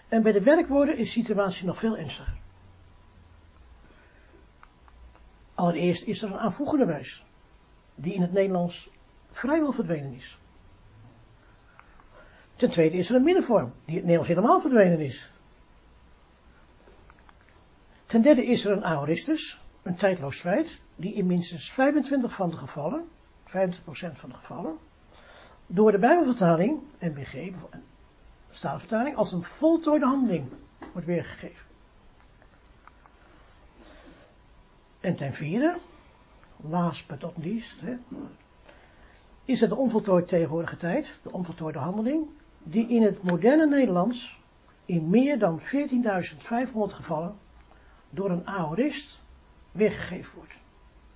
En 0.08 0.22
bij 0.22 0.32
de 0.32 0.42
werkwoorden 0.42 0.96
is 0.96 1.12
de 1.12 1.20
situatie 1.20 1.66
nog 1.66 1.78
veel 1.78 1.96
ernstiger. 1.96 2.36
Allereerst 5.54 6.06
is 6.06 6.22
er 6.22 6.32
een 6.32 6.38
aanvoegende 6.38 6.84
wijs, 6.84 7.24
die 7.94 8.14
in 8.14 8.20
het 8.20 8.32
Nederlands 8.32 8.90
vrijwel 9.30 9.72
verdwenen 9.72 10.12
is. 10.12 10.38
Ten 12.56 12.70
tweede 12.70 12.96
is 12.96 13.08
er 13.08 13.16
een 13.16 13.24
middenvorm, 13.24 13.72
die 13.84 13.94
het 13.94 14.04
Nederlands 14.04 14.28
helemaal 14.28 14.60
verdwenen 14.60 15.00
is. 15.00 15.30
Ten 18.16 18.24
derde 18.24 18.46
is 18.46 18.64
er 18.64 18.72
een 18.72 18.84
aoristus, 18.84 19.60
een 19.82 19.94
tijdloos 19.94 20.40
feit, 20.40 20.82
die 20.94 21.14
in 21.14 21.26
minstens 21.26 21.72
25 21.72 22.32
van 22.32 22.50
de 22.50 22.56
gevallen, 22.56 23.08
50% 23.46 23.50
van 24.12 24.28
de 24.28 24.34
gevallen, 24.34 24.76
door 25.66 25.92
de 25.92 25.98
Bijbelvertaling, 25.98 26.80
NBG, 26.98 27.52
Statenvertaling, 28.50 29.16
als 29.16 29.32
een 29.32 29.42
voltooide 29.42 30.06
handeling 30.06 30.48
wordt 30.92 31.06
weergegeven. 31.06 31.66
En 35.00 35.16
ten 35.16 35.32
vierde, 35.32 35.76
last 36.56 37.06
but 37.06 37.20
not 37.20 37.34
least, 37.36 37.80
hè, 37.80 37.96
is 39.44 39.60
het 39.60 39.70
de 39.70 39.76
onvoltooid 39.76 40.28
tegenwoordige 40.28 40.76
tijd, 40.76 41.18
de 41.22 41.32
onvoltooide 41.32 41.78
handeling, 41.78 42.26
die 42.62 42.88
in 42.88 43.02
het 43.02 43.22
moderne 43.22 43.66
Nederlands 43.66 44.40
in 44.84 45.08
meer 45.10 45.38
dan 45.38 45.60
14.500 45.60 45.66
gevallen 46.72 47.44
door 48.16 48.30
een 48.30 48.46
aorist 48.46 49.24
weergegeven 49.72 50.36
wordt. 50.36 50.54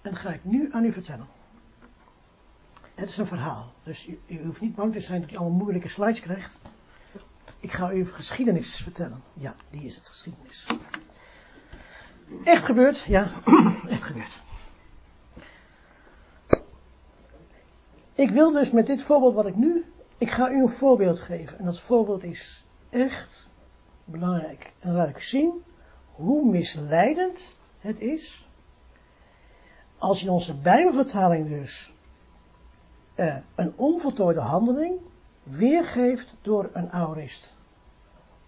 En 0.02 0.10
dat 0.10 0.20
ga 0.20 0.30
ik 0.30 0.44
nu 0.44 0.72
aan 0.72 0.84
u 0.84 0.92
vertellen. 0.92 1.26
Het 2.94 3.08
is 3.08 3.16
een 3.16 3.26
verhaal, 3.26 3.72
dus 3.82 4.08
u, 4.08 4.20
u 4.26 4.44
hoeft 4.44 4.60
niet 4.60 4.74
bang 4.74 4.92
te 4.92 5.00
zijn 5.00 5.20
dat 5.20 5.30
u 5.30 5.36
allemaal 5.36 5.58
moeilijke 5.58 5.88
slides 5.88 6.20
krijgt. 6.20 6.60
Ik 7.60 7.72
ga 7.72 7.92
u 7.92 8.06
geschiedenis 8.06 8.76
vertellen. 8.76 9.22
Ja, 9.32 9.54
die 9.70 9.82
is 9.82 9.96
het, 9.96 10.08
geschiedenis. 10.08 10.66
Echt 12.44 12.64
gebeurd? 12.64 12.98
Ja, 12.98 13.30
echt 13.88 14.02
gebeurd. 14.02 14.42
Ik 18.14 18.30
wil 18.30 18.52
dus 18.52 18.70
met 18.70 18.86
dit 18.86 19.02
voorbeeld 19.02 19.34
wat 19.34 19.46
ik 19.46 19.56
nu 19.56 19.84
ik 20.20 20.30
ga 20.30 20.50
u 20.50 20.60
een 20.60 20.68
voorbeeld 20.68 21.20
geven. 21.20 21.58
En 21.58 21.64
dat 21.64 21.80
voorbeeld 21.80 22.22
is 22.22 22.64
echt 22.90 23.48
belangrijk. 24.04 24.72
En 24.78 24.92
laat 24.92 25.08
ik 25.08 25.20
zien 25.20 25.64
hoe 26.20 26.50
misleidend 26.50 27.56
het 27.78 28.00
is. 28.00 28.48
Als 29.98 30.22
in 30.22 30.30
onze 30.30 30.54
Bijbelvertaling 30.54 31.48
dus 31.48 31.92
uh, 33.16 33.36
een 33.54 33.72
onvoltooide 33.76 34.40
handeling 34.40 34.98
weergeeft 35.42 36.34
door 36.42 36.70
een 36.72 36.90
aorist. 36.90 37.54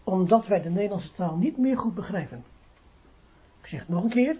Omdat 0.04 0.46
wij 0.46 0.62
de 0.62 0.70
Nederlandse 0.70 1.12
taal 1.12 1.36
niet 1.36 1.56
meer 1.56 1.78
goed 1.78 1.94
begrijpen. 1.94 2.44
Ik 3.60 3.66
zeg 3.66 3.80
het 3.80 3.88
nog 3.88 4.02
een 4.02 4.10
keer. 4.10 4.36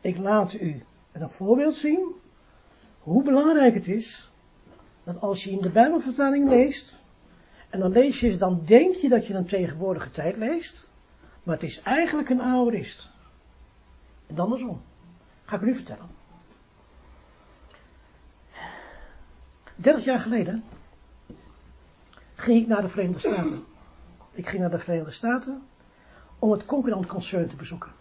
Ik 0.00 0.18
laat 0.18 0.52
u 0.52 0.82
met 1.12 1.22
een 1.22 1.30
voorbeeld 1.30 1.76
zien 1.76 2.14
hoe 3.00 3.22
belangrijk 3.22 3.74
het 3.74 3.88
is 3.88 4.30
dat 5.04 5.20
als 5.20 5.44
je 5.44 5.50
in 5.50 5.60
de 5.60 5.70
Bijbelvertaling 5.70 6.48
leest 6.48 7.04
En 7.70 7.80
dan 7.80 7.92
lees 7.92 8.20
je, 8.20 8.36
dan 8.36 8.62
denk 8.64 8.94
je 8.94 9.08
dat 9.08 9.26
je 9.26 9.34
een 9.34 9.46
tegenwoordige 9.46 10.10
tijd 10.10 10.36
leest, 10.36 10.88
maar 11.46 11.54
het 11.54 11.64
is 11.64 11.82
eigenlijk 11.82 12.28
een 12.28 12.42
aorist. 12.42 13.10
En 14.26 14.38
andersom. 14.38 14.82
Ga 15.44 15.56
ik 15.56 15.62
u 15.62 15.66
nu 15.66 15.74
vertellen. 15.74 16.06
30 19.76 20.04
jaar 20.04 20.20
geleden 20.20 20.64
ging 22.34 22.62
ik 22.62 22.66
naar 22.66 22.82
de 22.82 22.88
Verenigde 22.88 23.28
Staten. 23.28 23.64
Ik 24.32 24.48
ging 24.48 24.60
naar 24.60 24.70
de 24.70 24.78
Verenigde 24.78 25.10
Staten 25.10 25.62
om 26.38 26.50
het 26.50 26.64
Concurrent 26.64 27.06
Concern 27.06 27.48
te 27.48 27.56
bezoeken. 27.56 27.92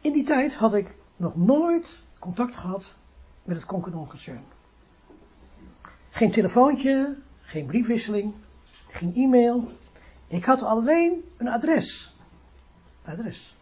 In 0.00 0.12
die 0.12 0.24
tijd 0.24 0.54
had 0.54 0.74
ik 0.74 0.94
nog 1.16 1.36
nooit 1.36 2.00
contact 2.18 2.56
gehad 2.56 2.94
met 3.42 3.56
het 3.56 3.66
Concurrent 3.66 4.08
Concern. 4.08 4.44
Geen 6.10 6.30
telefoontje, 6.30 7.16
geen 7.40 7.66
briefwisseling, 7.66 8.34
geen 8.88 9.14
e-mail. 9.14 9.72
Ik 10.30 10.44
had 10.44 10.62
alleen 10.62 11.24
een 11.36 11.48
adres. 11.48 12.16
Adres. 13.04 13.56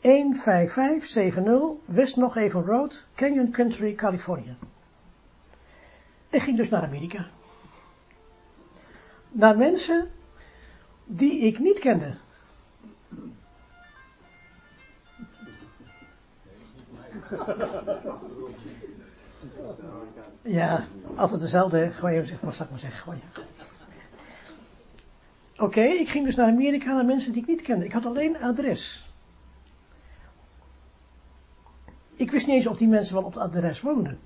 15570 0.00 1.76
West 1.84 2.16
Nog 2.16 2.36
Even 2.36 2.64
Road, 2.64 3.06
Canyon 3.14 3.50
Country, 3.50 3.94
Californië. 3.94 4.56
Ik 6.28 6.42
ging 6.42 6.56
dus 6.56 6.68
naar 6.68 6.82
Amerika. 6.82 7.26
Naar 9.28 9.56
mensen 9.56 10.10
die 11.04 11.40
ik 11.40 11.58
niet 11.58 11.78
kende. 11.78 12.16
Ja, 20.42 20.86
altijd 21.16 21.40
dezelfde. 21.40 21.90
Gewoon 21.90 22.10
even, 22.10 22.38
wat 22.42 22.54
zal 22.54 22.64
ik 22.64 22.70
maar 22.70 22.80
zeggen? 22.80 23.00
Gewoon, 23.00 23.18
ja. 23.18 23.42
Oké, 25.58 25.80
ik 25.80 26.08
ging 26.08 26.24
dus 26.24 26.36
naar 26.36 26.46
Amerika 26.46 26.92
naar 26.92 27.04
mensen 27.04 27.32
die 27.32 27.42
ik 27.42 27.48
niet 27.48 27.62
kende. 27.62 27.84
Ik 27.84 27.92
had 27.92 28.06
alleen 28.06 28.34
een 28.34 28.42
adres. 28.42 29.10
Ik 32.14 32.30
wist 32.30 32.46
niet 32.46 32.56
eens 32.56 32.66
of 32.66 32.76
die 32.76 32.88
mensen 32.88 33.14
wel 33.14 33.24
op 33.24 33.34
het 33.34 33.42
adres 33.42 33.80
woonden. 33.80 34.18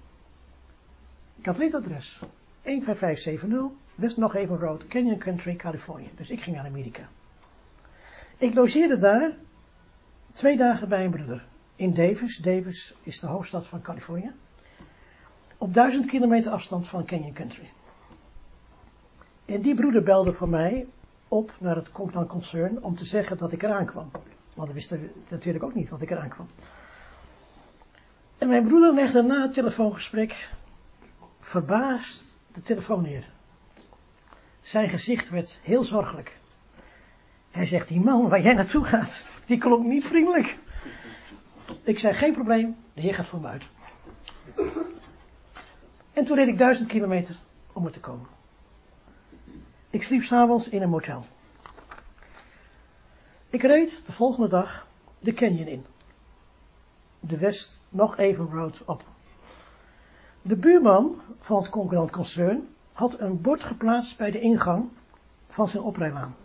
Ik 1.38 1.46
had 1.46 1.54
alleen 1.54 1.72
het 1.72 1.84
adres. 1.84 2.20
15570 2.62 3.70
West 3.94 4.16
Nog 4.16 4.34
Even 4.34 4.58
Road, 4.58 4.86
Canyon 4.86 5.18
Country, 5.18 5.56
Californië. 5.56 6.10
Dus 6.16 6.30
ik 6.30 6.40
ging 6.40 6.56
naar 6.56 6.66
Amerika. 6.66 7.08
Ik 8.36 8.54
logeerde 8.54 8.98
daar 8.98 9.36
twee 10.32 10.56
dagen 10.56 10.88
bij 10.88 11.04
een 11.04 11.10
broeder. 11.10 11.44
In 11.76 11.94
Davis. 11.94 12.36
Davis 12.36 12.94
is 13.02 13.20
de 13.20 13.26
hoofdstad 13.26 13.66
van 13.66 13.82
Californië. 13.82 14.32
Op 15.58 15.74
duizend 15.74 16.06
kilometer 16.06 16.52
afstand 16.52 16.88
van 16.88 17.04
Canyon 17.04 17.32
Country. 17.32 17.70
En 19.44 19.60
die 19.60 19.74
broeder 19.74 20.02
belde 20.02 20.32
voor 20.32 20.48
mij 20.48 20.86
op 21.32 21.56
naar 21.58 21.76
het 21.76 21.92
Conctan 21.92 22.26
Concern 22.26 22.82
om 22.82 22.96
te 22.96 23.04
zeggen 23.04 23.38
dat 23.38 23.52
ik 23.52 23.62
eraan 23.62 23.86
kwam. 23.86 24.10
Want 24.54 24.68
we 24.68 24.74
wisten 24.74 25.12
natuurlijk 25.28 25.64
ook 25.64 25.74
niet 25.74 25.88
dat 25.88 26.02
ik 26.02 26.10
eraan 26.10 26.28
kwam. 26.28 26.46
En 28.38 28.48
mijn 28.48 28.66
broeder 28.66 28.94
legde 28.94 29.22
na 29.22 29.42
het 29.42 29.54
telefoongesprek 29.54 30.50
verbaasd 31.40 32.36
de 32.52 32.62
telefoon 32.62 33.02
neer. 33.02 33.30
Zijn 34.60 34.88
gezicht 34.88 35.28
werd 35.28 35.60
heel 35.62 35.84
zorgelijk. 35.84 36.40
Hij 37.50 37.66
zegt, 37.66 37.88
die 37.88 38.00
man 38.00 38.28
waar 38.28 38.42
jij 38.42 38.54
naartoe 38.54 38.84
gaat, 38.84 39.22
die 39.46 39.58
klonk 39.58 39.84
niet 39.84 40.06
vriendelijk. 40.06 40.58
Ik 41.82 41.98
zei, 41.98 42.14
geen 42.14 42.32
probleem, 42.32 42.76
de 42.94 43.00
heer 43.00 43.14
gaat 43.14 43.26
voor 43.26 43.40
me 43.40 43.46
uit. 43.46 43.64
En 46.12 46.24
toen 46.24 46.36
reed 46.36 46.48
ik 46.48 46.58
duizend 46.58 46.88
kilometer 46.88 47.36
om 47.72 47.86
er 47.86 47.92
te 47.92 48.00
komen. 48.00 48.26
Ik 49.92 50.02
sliep 50.02 50.22
s'avonds 50.22 50.68
in 50.68 50.82
een 50.82 50.88
motel. 50.88 51.24
Ik 53.50 53.62
reed 53.62 54.00
de 54.06 54.12
volgende 54.12 54.48
dag 54.48 54.86
de 55.18 55.32
canyon 55.32 55.66
in. 55.66 55.84
De 57.20 57.38
West 57.38 57.80
nog 57.88 58.18
even 58.18 58.50
road 58.52 58.82
op. 58.84 59.04
De 60.42 60.56
buurman 60.56 61.20
van 61.40 61.56
het 61.56 61.68
concurrent 61.68 62.10
concern 62.10 62.68
had 62.92 63.20
een 63.20 63.40
bord 63.40 63.64
geplaatst 63.64 64.16
bij 64.16 64.30
de 64.30 64.40
ingang 64.40 64.88
van 65.46 65.68
zijn 65.68 65.82
oprijlaan. 65.82 66.36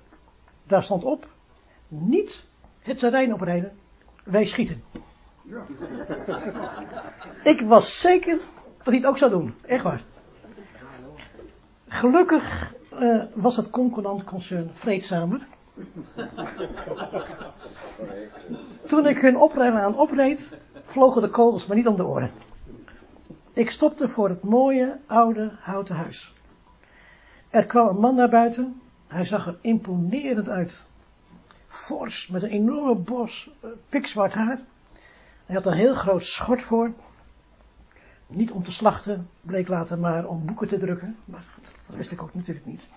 Daar 0.64 0.84
stond 0.84 1.04
op, 1.04 1.28
niet 1.88 2.44
het 2.80 3.00
terrein 3.00 3.34
oprijden, 3.34 3.78
wij 4.24 4.46
schieten. 4.46 4.84
Ja. 5.42 5.66
Ik 7.52 7.62
was 7.62 8.00
zeker 8.00 8.40
dat 8.78 8.86
hij 8.86 8.96
het 8.96 9.06
ook 9.06 9.18
zou 9.18 9.32
doen, 9.32 9.56
echt 9.62 9.84
waar. 9.84 10.04
Gelukkig 11.88 12.76
uh, 13.00 13.24
was 13.34 13.56
het 13.56 13.70
concurrent 13.70 14.24
concern 14.24 14.70
vreedzamer. 14.74 15.48
Toen 18.88 19.08
ik 19.08 19.18
hun 19.18 19.38
oprijlaan 19.38 19.98
opreed, 19.98 20.58
vlogen 20.84 21.22
de 21.22 21.30
kogels 21.30 21.66
maar 21.66 21.78
niet 21.78 21.88
om 21.88 21.96
de 21.96 22.06
oren. 22.06 22.32
Ik 23.54 23.72
stopte 23.72 24.08
voor 24.08 24.30
het 24.30 24.44
mooie, 24.44 25.00
oude, 25.06 25.52
houten 25.60 25.96
huis. 25.96 26.34
Er 27.50 27.66
kwam 27.66 27.88
een 27.88 28.00
man 28.00 28.16
naar 28.16 28.30
buiten. 28.30 28.82
Hij 29.08 29.26
zag 29.26 29.48
er 29.48 29.58
imponerend 29.62 30.50
uit. 30.50 30.82
Fors, 31.68 32.28
met 32.28 32.44
een 32.44 32.50
enorme 32.50 32.96
bos, 32.96 33.50
uh, 33.64 33.70
pikzwart 33.90 34.34
haar. 34.34 34.60
Hij 35.46 35.56
had 35.56 35.66
een 35.66 35.74
heel 35.74 35.94
groot 35.94 36.26
schort 36.26 36.62
voor. 36.62 36.92
Niet 38.28 38.52
om 38.52 38.64
te 38.64 38.72
slachten, 38.72 39.30
bleek 39.42 39.68
later 39.68 40.00
maar 40.00 40.26
om 40.26 40.46
boeken 40.46 40.68
te 40.68 40.78
drukken. 40.78 41.18
Maar 41.26 41.46
dat 41.88 41.96
wist 41.96 42.12
ik 42.12 42.22
ook 42.22 42.34
natuurlijk 42.34 42.66
niet. 42.66 42.90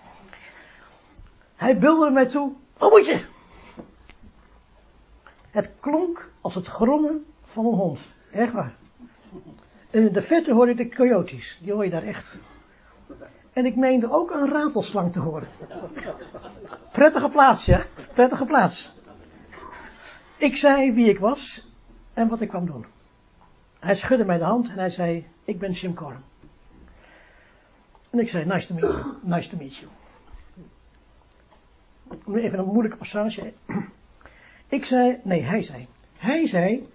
Hij 1.55 1.77
bulde 1.77 2.09
mij 2.09 2.25
toe. 2.25 2.53
Wat 2.77 2.91
moet 2.91 3.05
je? 3.05 3.25
Het 5.49 5.71
klonk 5.79 6.31
als 6.41 6.55
het 6.55 6.67
grommen 6.67 7.25
van 7.43 7.65
een 7.65 7.73
hond. 7.73 7.99
Echt 8.31 8.51
waar. 8.51 8.75
En 9.89 10.07
in 10.07 10.13
de 10.13 10.21
verte 10.21 10.53
hoorde 10.53 10.71
ik 10.71 10.77
de 10.77 10.95
coyotes. 10.95 11.59
Die 11.63 11.73
hoor 11.73 11.83
je 11.83 11.89
daar 11.89 12.03
echt. 12.03 12.39
En 13.53 13.65
ik 13.65 13.75
meende 13.75 14.11
ook 14.11 14.31
een 14.31 14.49
ratelslang 14.49 15.11
te 15.11 15.19
horen. 15.19 15.47
Prettige 16.91 17.29
plaats, 17.29 17.65
ja. 17.65 17.83
Prettige 18.13 18.45
plaats. 18.45 18.91
Ik 20.37 20.55
zei 20.55 20.93
wie 20.93 21.09
ik 21.09 21.19
was 21.19 21.67
en 22.13 22.27
wat 22.27 22.41
ik 22.41 22.49
kwam 22.49 22.65
doen. 22.65 22.85
Hij 23.81 23.95
schudde 23.95 24.25
mij 24.25 24.37
de 24.37 24.43
hand 24.43 24.69
en 24.69 24.77
hij 24.77 24.89
zei, 24.89 25.27
ik 25.43 25.59
ben 25.59 25.71
Jim 25.71 25.93
Corum. 25.93 26.23
En 28.09 28.19
ik 28.19 28.29
zei, 28.29 28.45
nice 28.45 28.67
to 28.67 28.73
meet 28.73 28.83
you. 28.83 29.13
Nice 29.21 29.49
to 29.49 29.57
meet 29.57 29.75
you. 29.75 29.91
Even 32.41 32.59
een 32.59 32.65
moeilijke 32.65 32.97
passage. 32.97 33.53
Ik 34.67 34.85
zei, 34.85 35.19
nee, 35.23 35.41
hij 35.41 35.61
zei. 35.61 35.87
Hij 36.17 36.47
zei, 36.47 36.89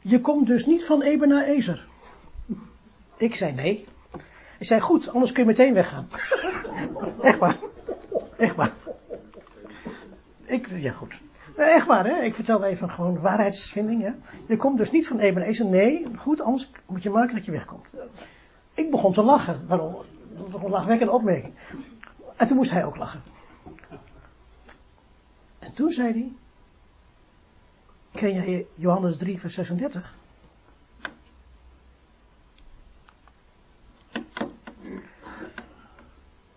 je 0.00 0.20
komt 0.20 0.46
dus 0.46 0.66
niet 0.66 0.84
van 0.84 1.02
Eben 1.02 1.28
naar 1.28 1.44
Ezer. 1.44 1.86
Ik 3.16 3.34
zei 3.34 3.52
nee. 3.52 3.84
Hij 4.56 4.66
zei 4.66 4.80
goed, 4.80 5.08
anders 5.08 5.32
kun 5.32 5.42
je 5.42 5.48
meteen 5.48 5.74
weggaan. 5.74 6.08
Echt 7.22 7.38
waar. 7.38 7.56
Echt 8.36 8.54
waar. 8.54 8.72
Ik, 10.44 10.68
ja 10.70 10.92
goed. 10.92 11.14
Echt 11.56 11.86
waar, 11.86 12.06
hè? 12.06 12.22
Ik 12.22 12.34
vertel 12.34 12.64
even 12.64 12.90
gewoon 12.90 13.20
waarheidsvinding, 13.20 14.02
hè? 14.02 14.10
Je 14.46 14.56
komt 14.56 14.78
dus 14.78 14.90
niet 14.90 15.06
van 15.06 15.18
Ebenezer. 15.18 15.66
Nee, 15.66 16.06
goed, 16.16 16.40
anders 16.40 16.70
moet 16.86 17.02
je 17.02 17.10
maken 17.10 17.34
dat 17.34 17.44
je 17.44 17.50
wegkomt. 17.50 17.86
Ik 18.74 18.90
begon 18.90 19.12
te 19.12 19.22
lachen. 19.22 19.66
Waarom? 19.66 19.96
Een 20.36 20.70
lachwekkende 20.70 21.12
opmerking. 21.12 21.54
En 22.36 22.46
toen 22.46 22.56
moest 22.56 22.70
hij 22.70 22.84
ook 22.84 22.96
lachen. 22.96 23.22
En 25.58 25.72
toen 25.74 25.90
zei 25.90 26.12
hij, 26.12 26.32
ken 28.12 28.34
jij 28.34 28.66
Johannes 28.74 29.16
3 29.16 29.40
vers 29.40 29.54
36? 29.54 30.16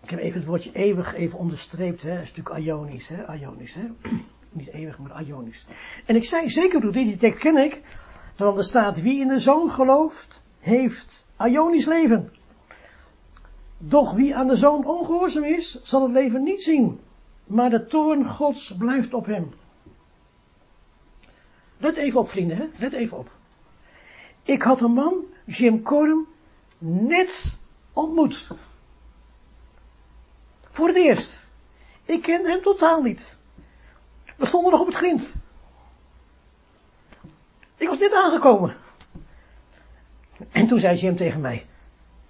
Ik 0.01 0.13
heb 0.13 0.19
even 0.19 0.39
het 0.39 0.49
woordje 0.49 0.71
eeuwig 0.71 1.15
even 1.15 1.39
onderstreept, 1.39 2.01
hè. 2.01 2.13
Dat 2.13 2.23
is 2.23 2.35
natuurlijk 2.35 2.65
Ionisch, 2.65 3.07
hè. 3.07 3.35
Ionisch, 3.35 3.73
hè. 3.73 3.87
Niet 4.57 4.73
eeuwig, 4.73 4.97
maar 4.97 5.23
Ionisch. 5.23 5.65
En 6.05 6.15
ik 6.15 6.25
zei, 6.25 6.49
zeker 6.49 6.81
doet 6.81 6.93
die 6.93 7.17
tekst 7.17 7.39
ken 7.39 7.57
ik. 7.57 7.81
Want 8.37 8.57
er 8.57 8.63
staat, 8.63 9.01
wie 9.01 9.19
in 9.19 9.27
de 9.27 9.39
zoon 9.39 9.71
gelooft, 9.71 10.41
heeft 10.59 11.25
Ionisch 11.39 11.85
leven. 11.85 12.33
Doch 13.77 14.13
wie 14.13 14.35
aan 14.35 14.47
de 14.47 14.55
zoon 14.55 14.85
ongehoorzaam 14.85 15.43
is, 15.43 15.81
zal 15.83 16.01
het 16.01 16.11
leven 16.11 16.43
niet 16.43 16.61
zien. 16.61 16.99
Maar 17.45 17.69
de 17.69 17.85
toorn 17.85 18.27
gods 18.29 18.75
blijft 18.77 19.13
op 19.13 19.25
hem. 19.25 19.53
Let 21.77 21.95
even 21.95 22.19
op 22.19 22.29
vrienden, 22.29 22.57
hè? 22.57 22.67
let 22.77 22.93
even 22.93 23.17
op. 23.17 23.31
Ik 24.43 24.61
had 24.61 24.81
een 24.81 24.93
man, 24.93 25.25
Jim 25.45 25.81
Corum, 25.81 26.27
net 26.77 27.53
ontmoet. 27.93 28.47
Voor 30.69 30.87
het 30.87 30.97
eerst. 30.97 31.45
Ik 32.05 32.21
kende 32.21 32.49
hem 32.49 32.61
totaal 32.61 33.01
niet. 33.01 33.36
We 34.37 34.45
stonden 34.45 34.71
nog 34.71 34.81
op 34.81 34.87
het 34.87 34.95
grind. 34.95 35.33
Ik 37.75 37.87
was 37.87 37.97
net 37.97 38.13
aangekomen. 38.13 38.75
En 40.51 40.67
toen 40.67 40.79
zei 40.79 40.97
Jim 40.97 41.15
tegen 41.15 41.41
mij. 41.41 41.65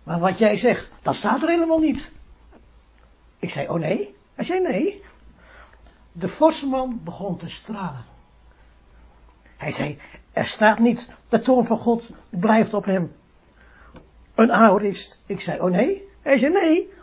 Maar 0.04 0.20
wat 0.20 0.38
jij 0.38 0.58
zegt, 0.58 0.89
dat 1.02 1.15
staat 1.15 1.41
er 1.41 1.50
helemaal 1.50 1.80
niet. 1.80 2.12
Ik 3.39 3.50
zei, 3.50 3.70
oh 3.70 3.80
nee. 3.80 4.15
Hij 4.36 4.46
zei, 4.46 4.62
nee. 4.62 5.02
De 6.12 6.28
forsman 6.28 7.00
begon 7.04 7.38
te 7.38 7.50
stralen. 7.50 8.06
Hij 9.58 9.72
zei, 9.72 10.00
er 10.32 10.46
staat 10.46 10.80
niet, 10.80 11.10
de 11.30 11.39
toon 11.39 11.65
van 11.65 11.78
God 11.78 12.10
blijft 12.30 12.74
op 12.74 12.86
hem. 12.86 13.15
Een 14.36 14.52
aorist. 14.52 15.24
Ik 15.26 15.41
zei, 15.41 15.60
oh 15.60 15.72
nee. 15.72 16.08
Hij 16.22 16.39
zei, 16.39 16.54
nee. 16.54 16.93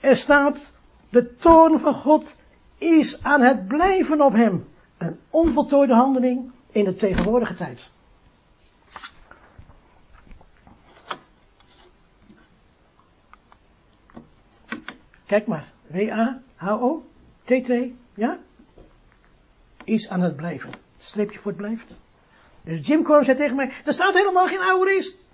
Er 0.00 0.16
staat, 0.16 0.72
de 1.10 1.36
toon 1.36 1.80
van 1.80 1.94
God 1.94 2.36
is 2.78 3.22
aan 3.22 3.40
het 3.40 3.66
blijven 3.66 4.20
op 4.20 4.32
hem. 4.32 4.68
Een 4.98 5.18
onvoltooide 5.30 5.94
handeling 5.94 6.50
in 6.70 6.84
de 6.84 6.96
tegenwoordige 6.96 7.54
tijd. 7.54 7.90
Kijk 15.26 15.46
maar. 15.46 15.72
W-A-H-O. 15.86 17.04
T-T. 17.44 17.72
Ja? 18.14 18.38
Is 19.84 20.08
aan 20.08 20.20
het 20.20 20.36
blijven. 20.36 20.72
Streepje 20.98 21.38
voor 21.38 21.50
het 21.50 21.60
blijft. 21.60 21.94
Dus 22.62 22.86
Jim 22.86 23.02
Corbin 23.02 23.24
zei 23.24 23.36
tegen 23.36 23.56
mij, 23.56 23.72
er 23.84 23.92
staat 23.92 24.14
helemaal 24.14 24.46
geen 24.46 24.60
aorist. 24.60 25.24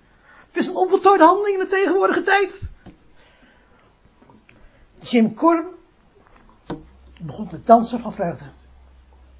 Het 0.46 0.57
is 0.57 0.66
een 0.66 0.76
onvoltooide 0.76 1.24
handeling 1.24 1.57
in 1.57 1.64
de 1.64 1.70
tegenwoordige 1.70 2.22
tijd. 2.22 2.61
Jim 5.00 5.35
Corbin 5.35 5.81
begon 7.27 7.47
te 7.47 7.63
dansen 7.63 8.01
van 8.01 8.13
vreugde. 8.13 8.45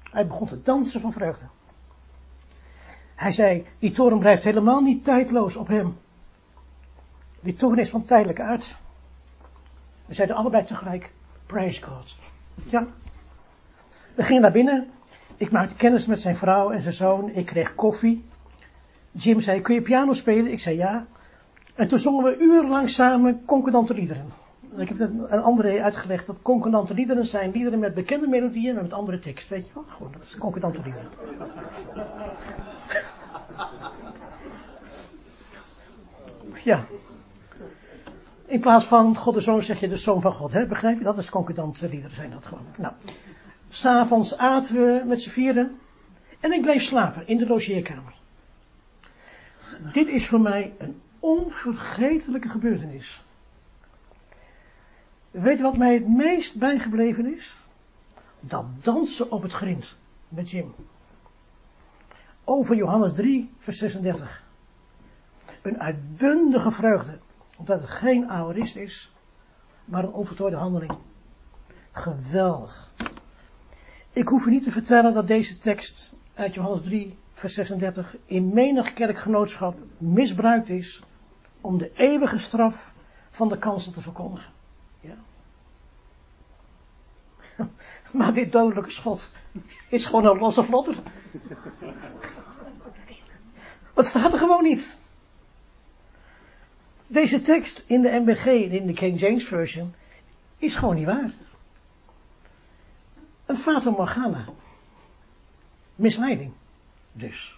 Hij 0.03 0.27
begon 0.27 0.47
te 0.47 0.61
dansen 0.61 1.01
van 1.01 1.13
vreugde. 1.13 1.45
Hij 3.15 3.31
zei, 3.31 3.65
die 3.79 3.91
toren 3.91 4.19
blijft 4.19 4.43
helemaal 4.43 4.81
niet 4.81 5.03
tijdloos 5.03 5.55
op 5.55 5.67
hem. 5.67 5.97
Die 7.39 7.53
toren 7.53 7.77
is 7.77 7.89
van 7.89 8.05
tijdelijke 8.05 8.43
aard. 8.43 8.77
We 10.05 10.13
zeiden 10.13 10.35
allebei 10.35 10.65
tegelijk, 10.65 11.13
praise 11.45 11.81
God. 11.81 12.15
Ja. 12.69 12.87
We 14.15 14.23
gingen 14.23 14.41
naar 14.41 14.51
binnen. 14.51 14.89
Ik 15.37 15.51
maakte 15.51 15.75
kennis 15.75 16.05
met 16.05 16.21
zijn 16.21 16.37
vrouw 16.37 16.71
en 16.71 16.81
zijn 16.81 16.93
zoon. 16.93 17.29
Ik 17.29 17.45
kreeg 17.45 17.75
koffie. 17.75 18.25
Jim 19.11 19.39
zei, 19.39 19.61
kun 19.61 19.75
je 19.75 19.81
piano 19.81 20.13
spelen? 20.13 20.51
Ik 20.51 20.59
zei 20.59 20.77
ja. 20.77 21.05
En 21.75 21.87
toen 21.87 21.99
zongen 21.99 22.23
we 22.23 22.37
urenlang 22.37 22.89
samen 22.89 23.45
concordante 23.45 23.93
liederen. 23.93 24.42
Ik 24.77 24.87
heb 24.87 24.97
het 24.99 25.11
een 25.27 25.41
andere 25.41 25.83
uitgelegd 25.83 26.25
dat 26.25 26.41
concordante 26.41 26.93
liederen 26.93 27.25
zijn 27.25 27.51
liederen 27.51 27.79
met 27.79 27.93
bekende 27.93 28.27
melodieën, 28.27 28.73
maar 28.73 28.83
met 28.83 28.93
andere 28.93 29.19
tekst. 29.19 29.49
Weet 29.49 29.67
je 29.67 29.73
wel? 29.73 29.83
Gewoon, 29.87 30.11
dat 30.11 30.23
is 30.23 30.37
concordante 30.37 30.81
liederen. 30.83 31.09
Ja. 36.63 36.85
In 38.45 38.59
plaats 38.59 38.85
van 38.85 39.15
God 39.15 39.33
de 39.33 39.41
Zoon 39.41 39.61
zeg 39.61 39.79
je 39.79 39.87
de 39.87 39.97
Zoon 39.97 40.21
van 40.21 40.33
God. 40.33 40.51
Hè? 40.51 40.67
Begrijp 40.67 40.97
je? 40.97 41.03
Dat 41.03 41.17
is 41.17 41.29
concordante 41.29 41.89
liederen 41.89 42.15
zijn 42.15 42.31
dat 42.31 42.45
gewoon. 42.45 42.65
Nou. 42.77 42.93
S'avonds 43.69 44.37
aten 44.37 44.75
we 44.75 45.03
met 45.05 45.21
z'n 45.21 45.29
vieren. 45.29 45.79
En 46.39 46.51
ik 46.51 46.61
bleef 46.61 46.83
slapen 46.83 47.27
in 47.27 47.37
de 47.37 47.47
logeerkamer. 47.47 48.13
Dit 49.91 50.07
is 50.07 50.27
voor 50.27 50.41
mij 50.41 50.73
een 50.77 51.01
onvergetelijke 51.19 52.49
gebeurtenis. 52.49 53.23
Weet 55.33 55.57
je 55.57 55.63
wat 55.63 55.77
mij 55.77 55.93
het 55.93 56.07
meest 56.07 56.59
bijgebleven 56.59 57.33
is? 57.33 57.59
Dat 58.39 58.65
dansen 58.83 59.31
op 59.31 59.41
het 59.41 59.53
grind 59.53 59.95
met 60.27 60.49
Jim. 60.49 60.73
Over 62.43 62.75
Johannes 62.75 63.13
3, 63.13 63.51
vers 63.57 63.77
36. 63.77 64.43
Een 65.61 65.79
uitbundige 65.79 66.71
vreugde, 66.71 67.19
omdat 67.57 67.81
het 67.81 67.89
geen 67.89 68.29
aorist 68.29 68.75
is, 68.75 69.13
maar 69.85 70.03
een 70.03 70.13
onvoltooide 70.13 70.57
handeling. 70.57 70.97
Geweldig. 71.91 72.93
Ik 74.11 74.27
hoef 74.27 74.45
u 74.45 74.51
niet 74.51 74.63
te 74.63 74.71
vertellen 74.71 75.13
dat 75.13 75.27
deze 75.27 75.57
tekst 75.57 76.13
uit 76.33 76.53
Johannes 76.53 76.81
3, 76.81 77.17
vers 77.33 77.53
36 77.53 78.15
in 78.25 78.53
menig 78.53 78.93
kerkgenootschap 78.93 79.77
misbruikt 79.97 80.69
is 80.69 81.03
om 81.61 81.77
de 81.77 81.91
eeuwige 81.93 82.37
straf 82.39 82.93
van 83.29 83.49
de 83.49 83.57
kansel 83.57 83.91
te 83.91 84.01
verkondigen. 84.01 84.51
Ja. 85.03 85.15
Maar 88.13 88.33
dit 88.33 88.51
dodelijke 88.51 88.91
schot 88.91 89.29
is 89.89 90.05
gewoon 90.05 90.25
een 90.25 90.37
losse 90.37 90.63
vlotter. 90.63 90.97
Wat 93.93 94.05
staat 94.05 94.33
er 94.33 94.39
gewoon 94.39 94.63
niet? 94.63 94.97
Deze 97.07 97.41
tekst 97.41 97.83
in 97.87 98.01
de 98.01 98.09
MBG, 98.09 98.45
in 98.45 98.87
de 98.87 98.93
King 98.93 99.19
James 99.19 99.43
Version, 99.43 99.93
is 100.57 100.75
gewoon 100.75 100.95
niet 100.95 101.05
waar. 101.05 101.33
Een 103.45 103.57
fata 103.57 103.89
morgana. 103.89 104.45
Misleiding. 105.95 106.53
Dus. 107.11 107.55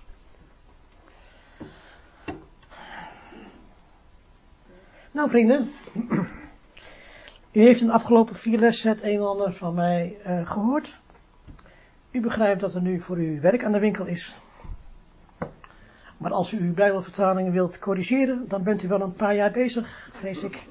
Nou 5.11 5.29
vrienden, 5.29 5.71
u 7.55 7.61
heeft 7.61 7.81
in 7.81 7.87
de 7.87 7.93
afgelopen 7.93 8.35
vier 8.35 8.59
lessen 8.59 8.89
het 8.89 9.03
een 9.03 9.13
en 9.13 9.27
ander 9.27 9.53
van 9.53 9.73
mij 9.73 10.17
uh, 10.27 10.47
gehoord. 10.49 10.99
U 12.11 12.21
begrijpt 12.21 12.61
dat 12.61 12.73
er 12.73 12.81
nu 12.81 13.01
voor 13.01 13.19
u 13.19 13.41
werk 13.41 13.63
aan 13.63 13.71
de 13.71 13.79
winkel 13.79 14.05
is. 14.05 14.37
Maar 16.17 16.31
als 16.31 16.51
u 16.51 16.59
uw 16.59 16.73
Bijbelvertalingen 16.73 17.51
wilt 17.51 17.79
corrigeren, 17.79 18.47
dan 18.47 18.63
bent 18.63 18.83
u 18.83 18.87
wel 18.87 19.01
een 19.01 19.13
paar 19.13 19.35
jaar 19.35 19.51
bezig, 19.51 20.09
vrees 20.11 20.43
ik. 20.43 20.67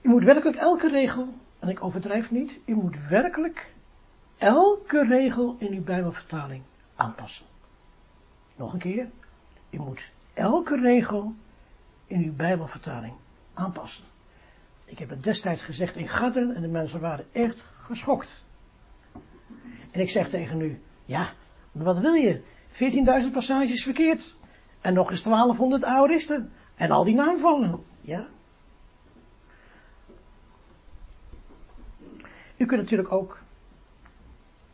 U 0.00 0.08
moet 0.08 0.24
werkelijk 0.24 0.56
elke 0.56 0.88
regel, 0.88 1.28
en 1.58 1.68
ik 1.68 1.84
overdrijf 1.84 2.30
niet, 2.30 2.60
u 2.64 2.74
moet 2.74 3.08
werkelijk 3.08 3.72
elke 4.38 5.06
regel 5.06 5.56
in 5.58 5.72
uw 5.72 5.82
Bijbelvertaling 5.82 6.62
aanpassen. 6.96 7.46
Nog 8.56 8.72
een 8.72 8.78
keer, 8.78 9.08
u 9.70 9.78
moet 9.78 10.10
elke 10.34 10.76
regel 10.76 11.34
in 12.06 12.22
uw 12.24 12.34
Bijbelvertaling 12.34 13.14
aanpassen. 13.54 14.04
Ik 14.84 14.98
heb 14.98 15.10
het 15.10 15.22
destijds 15.22 15.62
gezegd 15.62 15.96
in 15.96 16.08
Gadderen 16.08 16.54
en 16.54 16.62
de 16.62 16.68
mensen 16.68 17.00
waren 17.00 17.26
echt 17.32 17.64
geschokt. 17.78 18.44
En 19.90 20.00
ik 20.00 20.10
zeg 20.10 20.28
tegen 20.28 20.60
u, 20.60 20.82
ja, 21.04 21.32
maar 21.72 21.84
wat 21.84 21.98
wil 21.98 22.12
je? 22.12 22.42
14.000 23.24 23.32
passages 23.32 23.82
verkeerd. 23.82 24.38
En 24.80 24.94
nog 24.94 25.10
eens 25.10 25.22
1200 25.22 25.84
aoristen. 25.84 26.52
En 26.74 26.90
al 26.90 27.04
die 27.04 27.14
naamvallen. 27.14 27.84
Ja. 28.00 28.28
U 32.56 32.66
kunt 32.66 32.80
natuurlijk 32.80 33.12
ook 33.12 33.40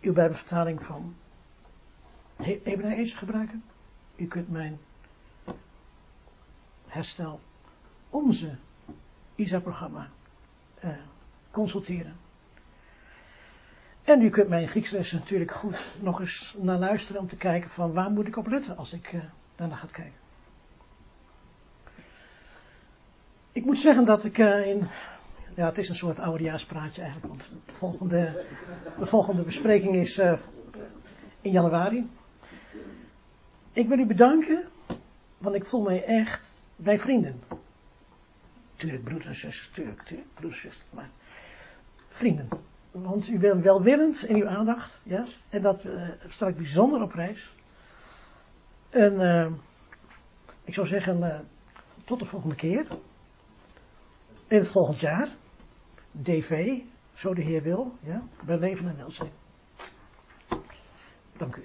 uw 0.00 0.12
bijbelvertaling 0.12 0.82
van 0.82 1.14
Hebreeën 2.36 3.06
gebruiken. 3.06 3.64
U 4.16 4.26
kunt 4.26 4.50
mijn 4.50 4.78
herstel, 6.86 7.40
onze 8.10 8.56
ISA-programma 9.36 10.08
uh, 10.84 10.90
consulteren. 11.50 12.16
En 14.04 14.22
u 14.22 14.30
kunt 14.30 14.48
mijn 14.48 14.68
Grieksles 14.68 15.12
natuurlijk 15.12 15.52
goed 15.52 15.96
nog 16.00 16.20
eens 16.20 16.54
naar 16.58 16.78
luisteren 16.78 17.20
om 17.20 17.28
te 17.28 17.36
kijken 17.36 17.70
van 17.70 17.92
waar 17.92 18.10
moet 18.10 18.26
ik 18.26 18.36
op 18.36 18.46
letten 18.46 18.76
als 18.76 18.92
ik 18.92 19.12
uh, 19.12 19.20
daarna 19.56 19.76
ga 19.76 19.86
kijken. 19.92 20.24
Ik 23.52 23.64
moet 23.64 23.78
zeggen 23.78 24.04
dat 24.04 24.24
ik 24.24 24.38
uh, 24.38 24.66
in, 24.66 24.86
ja 25.54 25.66
het 25.66 25.78
is 25.78 25.88
een 25.88 25.96
soort 25.96 26.20
oudejaarspraatje 26.20 27.02
eigenlijk, 27.02 27.32
want 27.32 27.50
de 27.66 27.72
volgende, 27.72 28.44
de 28.98 29.06
volgende 29.06 29.42
bespreking 29.42 29.94
is 29.94 30.18
in 31.40 31.50
januari. 31.50 32.10
Ik 33.72 33.88
wil 33.88 33.98
u 33.98 34.06
bedanken, 34.06 34.64
want 35.38 35.54
ik 35.54 35.64
voel 35.64 35.82
mij 35.82 36.04
echt 36.04 36.52
bij 36.76 36.98
vrienden. 36.98 37.40
Tuurlijk 38.76 39.04
broeders 39.04 39.26
en 39.26 39.34
zusters, 39.34 39.68
tuurlijk, 39.68 40.02
tuurlijk 40.02 40.34
broeders 40.34 40.64
en 40.64 40.70
zusters, 40.70 40.92
maar 40.92 41.10
vrienden. 42.08 42.48
Want 42.90 43.28
u 43.28 43.38
bent 43.38 43.62
welwillend 43.62 44.24
in 44.24 44.36
uw 44.36 44.48
aandacht, 44.48 45.00
ja, 45.02 45.24
en 45.48 45.62
dat 45.62 45.84
uh, 45.84 46.08
sta 46.28 46.46
ik 46.46 46.56
bijzonder 46.56 47.02
op 47.02 47.10
prijs. 47.10 47.54
En 48.90 49.12
uh, 49.12 49.46
ik 50.64 50.74
zou 50.74 50.86
zeggen, 50.86 51.18
uh, 51.18 51.38
tot 52.04 52.18
de 52.18 52.24
volgende 52.24 52.54
keer. 52.54 52.86
In 54.46 54.58
het 54.58 54.68
volgend 54.68 55.00
jaar. 55.00 55.28
DV, 56.10 56.78
zo 57.14 57.34
de 57.34 57.42
Heer 57.42 57.62
wil, 57.62 57.96
ja, 58.00 58.22
bij 58.44 58.58
leven 58.58 58.88
en 58.88 58.96
welzijn. 58.96 59.32
Dank 61.36 61.56
u. 61.56 61.64